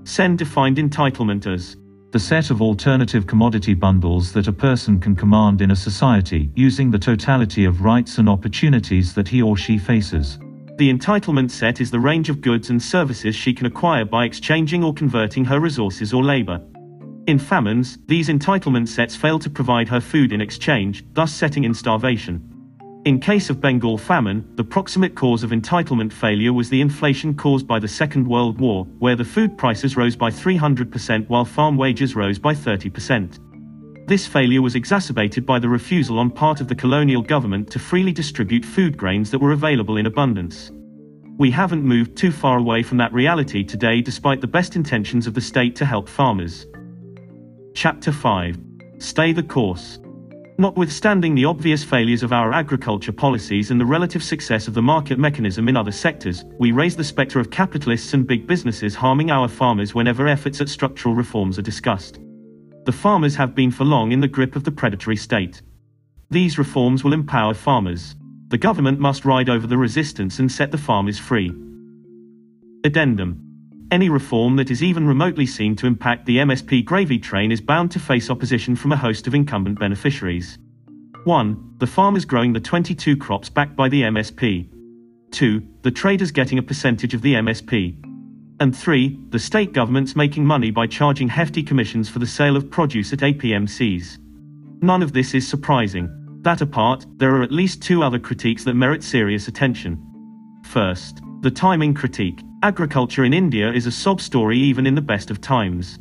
Sen 0.05 0.37
defined 0.37 0.77
entitlement 0.77 1.53
as 1.53 1.77
the 2.13 2.21
set 2.21 2.51
of 2.51 2.63
alternative 2.63 3.27
commodity 3.27 3.75
bundles 3.75 4.33
that 4.33 4.47
a 4.47 4.53
person 4.53 5.01
can 5.01 5.17
command 5.17 5.61
in 5.61 5.73
a 5.73 5.77
society 5.77 6.53
using 6.55 6.89
the 6.89 7.01
totality 7.01 7.65
of 7.65 7.83
rights 7.83 8.19
and 8.19 8.29
opportunities 8.29 9.13
that 9.15 9.27
he 9.27 9.43
or 9.43 9.57
she 9.57 9.77
faces. 9.77 10.39
The 10.77 10.93
entitlement 10.93 11.51
set 11.51 11.81
is 11.81 11.91
the 11.91 11.99
range 11.99 12.31
of 12.31 12.41
goods 12.41 12.71
and 12.71 12.81
services 12.81 13.35
she 13.35 13.53
can 13.53 13.67
acquire 13.67 14.05
by 14.05 14.25
exchanging 14.25 14.85
or 14.85 14.95
converting 14.95 15.45
her 15.47 15.59
resources 15.59 16.15
or 16.15 16.23
labor. 16.23 16.61
In 17.27 17.41
famines, 17.41 17.99
these 18.07 18.29
entitlement 18.29 18.87
sets 18.87 19.17
fail 19.17 19.41
to 19.41 19.51
provide 19.51 19.89
her 19.89 20.01
food 20.01 20.33
in 20.33 20.41
exchange, 20.41 21.05
thus 21.13 21.35
setting 21.35 21.65
in 21.65 21.75
starvation. 21.75 22.53
In 23.07 23.21
case 23.21 23.51
of 23.51 23.61
Bengal 23.61 23.97
famine, 23.97 24.45
the 24.57 24.65
proximate 24.65 25.15
cause 25.15 25.45
of 25.45 25.51
entitlement 25.51 26.13
failure 26.13 26.53
was 26.53 26.69
the 26.69 26.81
inflation 26.81 27.37
caused 27.37 27.65
by 27.65 27.79
the 27.79 27.87
Second 27.87 28.27
World 28.27 28.59
War, 28.59 28.85
where 28.99 29.15
the 29.15 29.25
food 29.25 29.57
prices 29.57 29.97
rose 29.97 30.17
by 30.17 30.29
300% 30.29 31.29
while 31.29 31.45
farm 31.45 31.77
wages 31.77 32.17
rose 32.17 32.37
by 32.37 32.53
30%. 32.53 34.09
This 34.09 34.27
failure 34.27 34.61
was 34.61 34.75
exacerbated 34.75 35.47
by 35.47 35.61
the 35.61 35.69
refusal 35.69 36.19
on 36.19 36.33
part 36.33 36.61
of 36.61 36.67
the 36.67 36.75
colonial 36.75 37.23
government 37.23 37.71
to 37.71 37.79
freely 37.79 38.11
distribute 38.11 38.65
food 38.65 38.97
grains 38.97 39.31
that 39.31 39.39
were 39.39 39.53
available 39.53 39.99
in 39.99 40.07
abundance. 40.07 40.73
We 41.39 41.53
haven't 41.53 41.85
moved 41.85 42.17
too 42.17 42.33
far 42.33 42.59
away 42.59 42.83
from 42.83 42.99
that 42.99 43.13
reality 43.13 43.63
today 43.63 44.01
despite 44.01 44.41
the 44.41 44.49
best 44.49 44.75
intentions 44.75 45.29
of 45.29 45.35
the 45.35 45.41
state 45.41 45.77
to 45.77 45.85
help 45.85 46.09
farmers. 46.09 46.67
Chapter 47.73 48.11
5 48.11 48.59
Stay 48.99 49.33
the 49.33 49.45
Course 49.45 50.01
Notwithstanding 50.59 51.35
the 51.35 51.45
obvious 51.45 51.85
failures 51.85 52.23
of 52.23 52.33
our 52.33 52.51
agriculture 52.51 53.13
policies 53.13 53.71
and 53.71 53.79
the 53.79 53.85
relative 53.85 54.23
success 54.23 54.67
of 54.67 54.73
the 54.73 54.81
market 54.81 55.19
mechanism 55.19 55.69
in 55.69 55.77
other 55.77 55.93
sectors, 55.93 56.45
we 56.59 56.73
raise 56.73 56.97
the 56.97 57.05
specter 57.05 57.39
of 57.39 57.51
capitalists 57.51 58.15
and 58.15 58.27
big 58.27 58.47
businesses 58.47 58.95
harming 58.95 59.31
our 59.31 59.49
farmers 59.49 59.95
whenever 59.95 60.27
efforts 60.27 60.63
at 60.63 60.71
structural 60.71 61.15
reforms 61.15 61.59
are 61.59 61.63
discussed. 61.63 62.21
The 62.87 62.93
farmers 62.93 63.37
have 63.37 63.55
been 63.55 63.71
for 63.71 63.85
long 63.85 64.13
in 64.13 64.21
the 64.21 64.29
grip 64.29 64.57
of 64.57 64.65
the 64.65 64.71
predatory 64.71 65.17
state. 65.17 65.61
These 66.31 66.57
reforms 66.57 67.05
will 67.05 67.13
empower 67.13 67.53
farmers. 67.53 68.17
The 68.49 68.59
government 68.59 68.99
must 68.99 69.27
ride 69.27 69.51
over 69.51 69.67
the 69.67 69.77
resistance 69.77 70.39
and 70.39 70.51
set 70.51 70.71
the 70.71 70.79
farmers 70.79 71.19
free. 71.19 71.53
Addendum 72.83 73.46
any 73.91 74.09
reform 74.09 74.57
that 74.57 74.71
is 74.71 74.83
even 74.83 75.07
remotely 75.07 75.47
seen 75.47 75.77
to 75.77 75.87
impact 75.87 76.27
the 76.27 76.39
MSP 76.39 76.85
gravy 76.85 77.19
train 77.19 77.53
is 77.53 77.61
bound 77.61 77.91
to 77.93 78.01
face 78.01 78.31
opposition 78.31 78.75
from 78.75 78.93
a 78.93 78.97
host 78.97 79.27
of 79.27 79.35
incumbent 79.35 79.79
beneficiaries. 79.79 80.59
1. 81.25 81.75
The 81.79 81.87
farmers 81.87 82.25
growing 82.25 82.53
the 82.53 82.61
22 82.61 83.17
crops 83.17 83.49
backed 83.49 83.77
by 83.77 83.89
the 83.89 84.03
MSP. 84.03 84.69
2. 85.31 85.63
The 85.83 85.91
traders 85.91 86.31
getting 86.31 86.59
a 86.59 86.63
percentage 86.63 87.15
of 87.15 87.23
the 87.23 87.35
MSP. 87.35 88.03
And 88.61 88.77
3. 88.77 89.21
The 89.31 89.39
state 89.39 89.73
governments 89.73 90.17
making 90.17 90.45
money 90.45 90.71
by 90.71 90.87
charging 90.87 91.29
hefty 91.29 91.63
commissions 91.63 92.09
for 92.09 92.19
the 92.19 92.27
sale 92.27 92.57
of 92.57 92.71
produce 92.71 93.13
at 93.13 93.21
APMCs. 93.21 94.19
None 94.83 95.03
of 95.03 95.13
this 95.13 95.35
is 95.35 95.47
surprising. 95.47 96.09
That 96.43 96.61
apart, 96.61 97.07
there 97.17 97.35
are 97.35 97.43
at 97.43 97.53
least 97.53 97.83
two 97.83 98.03
other 98.03 98.19
critiques 98.19 98.65
that 98.65 98.75
merit 98.75 99.03
serious 99.03 99.49
attention. 99.49 100.01
First, 100.65 101.21
the 101.41 101.51
timing 101.51 101.95
critique. 101.95 102.41
Agriculture 102.63 103.25
in 103.25 103.35
India 103.35 103.71
is 103.71 103.87
a 103.87 103.93
sob 103.93 104.19
story 104.19 104.59
even 104.59 104.87
in 104.87 104.95
the 104.95 105.01
best 105.03 105.31
of 105.31 105.43
times. 105.43 105.99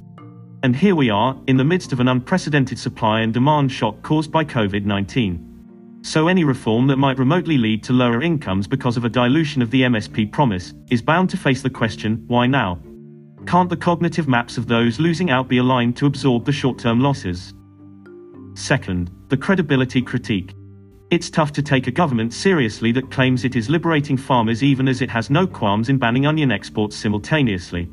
And 0.63 0.73
here 0.73 0.95
we 0.95 1.09
are, 1.09 1.37
in 1.47 1.57
the 1.57 1.65
midst 1.65 1.91
of 1.91 1.99
an 1.99 2.07
unprecedented 2.07 2.79
supply 2.79 3.19
and 3.19 3.33
demand 3.33 3.73
shock 3.73 4.01
caused 4.03 4.31
by 4.31 4.45
COVID 4.45 4.85
19. 4.85 5.99
So 6.01 6.29
any 6.29 6.45
reform 6.45 6.87
that 6.87 6.95
might 6.95 7.19
remotely 7.19 7.57
lead 7.57 7.83
to 7.83 7.93
lower 7.93 8.21
incomes 8.21 8.67
because 8.67 8.95
of 8.95 9.03
a 9.03 9.09
dilution 9.09 9.61
of 9.61 9.69
the 9.69 9.81
MSP 9.81 10.31
promise 10.31 10.73
is 10.89 11.01
bound 11.01 11.29
to 11.31 11.37
face 11.37 11.61
the 11.61 11.69
question 11.69 12.23
why 12.27 12.47
now? 12.47 12.79
Can't 13.45 13.69
the 13.69 13.75
cognitive 13.75 14.29
maps 14.29 14.57
of 14.57 14.67
those 14.67 14.97
losing 14.97 15.29
out 15.29 15.49
be 15.49 15.57
aligned 15.57 15.97
to 15.97 16.05
absorb 16.05 16.45
the 16.45 16.53
short 16.53 16.79
term 16.79 17.01
losses? 17.01 17.53
Second, 18.53 19.11
the 19.27 19.37
credibility 19.37 20.01
critique. 20.01 20.53
It's 21.11 21.29
tough 21.29 21.51
to 21.53 21.61
take 21.61 21.85
a 21.85 21.91
government 21.91 22.33
seriously 22.33 22.91
that 22.93 23.11
claims 23.11 23.45
it 23.45 23.55
is 23.55 23.69
liberating 23.69 24.17
farmers 24.17 24.63
even 24.63 24.87
as 24.87 25.01
it 25.01 25.09
has 25.11 25.29
no 25.29 25.45
qualms 25.45 25.89
in 25.89 25.99
banning 25.99 26.25
onion 26.25 26.51
exports 26.51 26.95
simultaneously. 26.95 27.87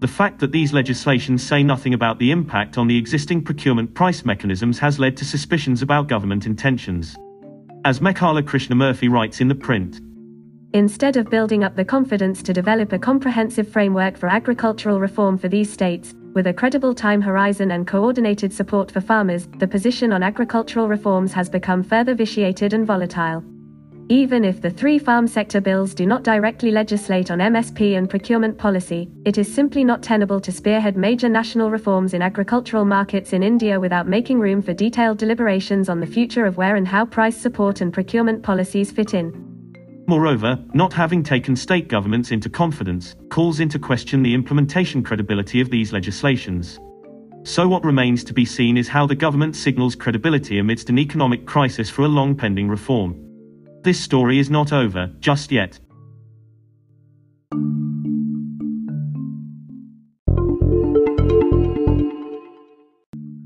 The 0.00 0.08
fact 0.08 0.40
that 0.40 0.50
these 0.50 0.72
legislations 0.72 1.46
say 1.46 1.62
nothing 1.62 1.94
about 1.94 2.18
the 2.18 2.32
impact 2.32 2.76
on 2.76 2.88
the 2.88 2.96
existing 2.96 3.44
procurement 3.44 3.94
price 3.94 4.24
mechanisms 4.24 4.78
has 4.80 4.98
led 4.98 5.16
to 5.18 5.24
suspicions 5.24 5.82
about 5.82 6.08
government 6.08 6.46
intentions. 6.46 7.16
As 7.84 8.00
Mekhala 8.00 8.42
Krishnamurthy 8.42 9.08
writes 9.08 9.40
in 9.40 9.48
the 9.48 9.54
print, 9.54 10.00
Instead 10.72 11.16
of 11.16 11.30
building 11.30 11.64
up 11.64 11.76
the 11.76 11.84
confidence 11.84 12.42
to 12.42 12.52
develop 12.52 12.92
a 12.92 12.98
comprehensive 12.98 13.68
framework 13.68 14.16
for 14.16 14.28
agricultural 14.28 15.00
reform 15.00 15.36
for 15.36 15.48
these 15.48 15.72
states, 15.72 16.14
with 16.32 16.46
a 16.46 16.52
credible 16.52 16.94
time 16.94 17.20
horizon 17.20 17.72
and 17.72 17.86
coordinated 17.86 18.52
support 18.52 18.90
for 18.90 19.00
farmers, 19.00 19.48
the 19.58 19.66
position 19.66 20.12
on 20.12 20.22
agricultural 20.22 20.88
reforms 20.88 21.32
has 21.32 21.48
become 21.48 21.82
further 21.82 22.14
vitiated 22.14 22.72
and 22.72 22.86
volatile. 22.86 23.42
Even 24.08 24.44
if 24.44 24.60
the 24.60 24.70
three 24.70 24.98
farm 24.98 25.28
sector 25.28 25.60
bills 25.60 25.94
do 25.94 26.04
not 26.04 26.24
directly 26.24 26.72
legislate 26.72 27.30
on 27.30 27.38
MSP 27.38 27.96
and 27.96 28.10
procurement 28.10 28.58
policy, 28.58 29.08
it 29.24 29.38
is 29.38 29.52
simply 29.52 29.84
not 29.84 30.02
tenable 30.02 30.40
to 30.40 30.50
spearhead 30.50 30.96
major 30.96 31.28
national 31.28 31.70
reforms 31.70 32.12
in 32.12 32.20
agricultural 32.20 32.84
markets 32.84 33.32
in 33.32 33.44
India 33.44 33.78
without 33.78 34.08
making 34.08 34.40
room 34.40 34.62
for 34.62 34.74
detailed 34.74 35.18
deliberations 35.18 35.88
on 35.88 36.00
the 36.00 36.06
future 36.06 36.44
of 36.44 36.56
where 36.56 36.74
and 36.74 36.88
how 36.88 37.04
price 37.04 37.36
support 37.36 37.80
and 37.80 37.92
procurement 37.92 38.42
policies 38.42 38.90
fit 38.90 39.14
in. 39.14 39.49
Moreover, 40.06 40.58
not 40.74 40.92
having 40.92 41.22
taken 41.22 41.54
state 41.54 41.88
governments 41.88 42.30
into 42.30 42.50
confidence 42.50 43.14
calls 43.30 43.60
into 43.60 43.78
question 43.78 44.22
the 44.22 44.34
implementation 44.34 45.02
credibility 45.02 45.60
of 45.60 45.70
these 45.70 45.92
legislations. 45.92 46.78
So, 47.42 47.68
what 47.68 47.84
remains 47.84 48.22
to 48.24 48.34
be 48.34 48.44
seen 48.44 48.76
is 48.76 48.88
how 48.88 49.06
the 49.06 49.14
government 49.14 49.56
signals 49.56 49.94
credibility 49.94 50.58
amidst 50.58 50.90
an 50.90 50.98
economic 50.98 51.46
crisis 51.46 51.88
for 51.88 52.02
a 52.02 52.08
long 52.08 52.34
pending 52.34 52.68
reform. 52.68 53.16
This 53.82 53.98
story 53.98 54.38
is 54.38 54.50
not 54.50 54.72
over, 54.72 55.10
just 55.20 55.50
yet. 55.50 55.78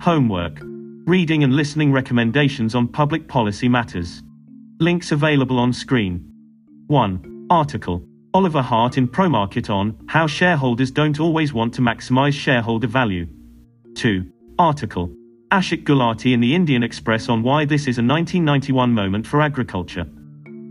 Homework 0.00 0.60
Reading 1.06 1.44
and 1.44 1.54
listening 1.54 1.92
recommendations 1.92 2.74
on 2.74 2.88
public 2.88 3.28
policy 3.28 3.68
matters. 3.68 4.22
Links 4.80 5.12
available 5.12 5.58
on 5.58 5.70
screen. 5.70 6.33
1. 6.88 7.46
Article. 7.48 8.04
Oliver 8.34 8.60
Hart 8.60 8.98
in 8.98 9.08
ProMarket 9.08 9.70
on 9.70 9.96
How 10.06 10.26
Shareholders 10.26 10.90
Don't 10.90 11.18
Always 11.18 11.54
Want 11.54 11.72
to 11.74 11.80
Maximize 11.80 12.34
Shareholder 12.34 12.86
Value. 12.86 13.26
2. 13.94 14.30
Article. 14.58 15.08
Ashok 15.50 15.84
Gulati 15.84 16.34
in 16.34 16.40
the 16.40 16.54
Indian 16.54 16.82
Express 16.82 17.30
on 17.30 17.42
Why 17.42 17.64
This 17.64 17.82
is 17.86 17.96
a 17.96 18.04
1991 18.04 18.92
Moment 18.92 19.26
for 19.26 19.40
Agriculture. 19.40 20.04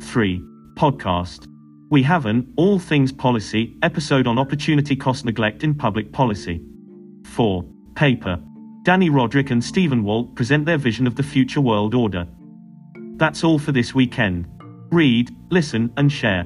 3. 0.03 0.39
Podcast. 0.75 1.47
We 1.89 2.03
have 2.03 2.27
an 2.27 2.53
All 2.57 2.77
Things 2.77 3.11
Policy 3.11 3.75
episode 3.81 4.27
on 4.27 4.37
opportunity 4.37 4.95
cost 4.95 5.25
neglect 5.25 5.63
in 5.63 5.73
public 5.73 6.11
policy. 6.11 6.61
4. 7.25 7.65
Paper. 7.95 8.39
Dani 8.83 9.09
Rodrik 9.09 9.49
and 9.49 9.63
Stephen 9.63 10.03
Walt 10.03 10.35
present 10.35 10.67
their 10.67 10.77
vision 10.77 11.07
of 11.07 11.15
the 11.15 11.23
future 11.23 11.61
world 11.61 11.95
order. 11.95 12.27
That's 13.15 13.43
all 13.43 13.57
for 13.57 13.71
this 13.71 13.95
weekend 13.95 14.52
read, 14.93 15.35
listen, 15.49 15.91
and 15.97 16.11
share. 16.11 16.45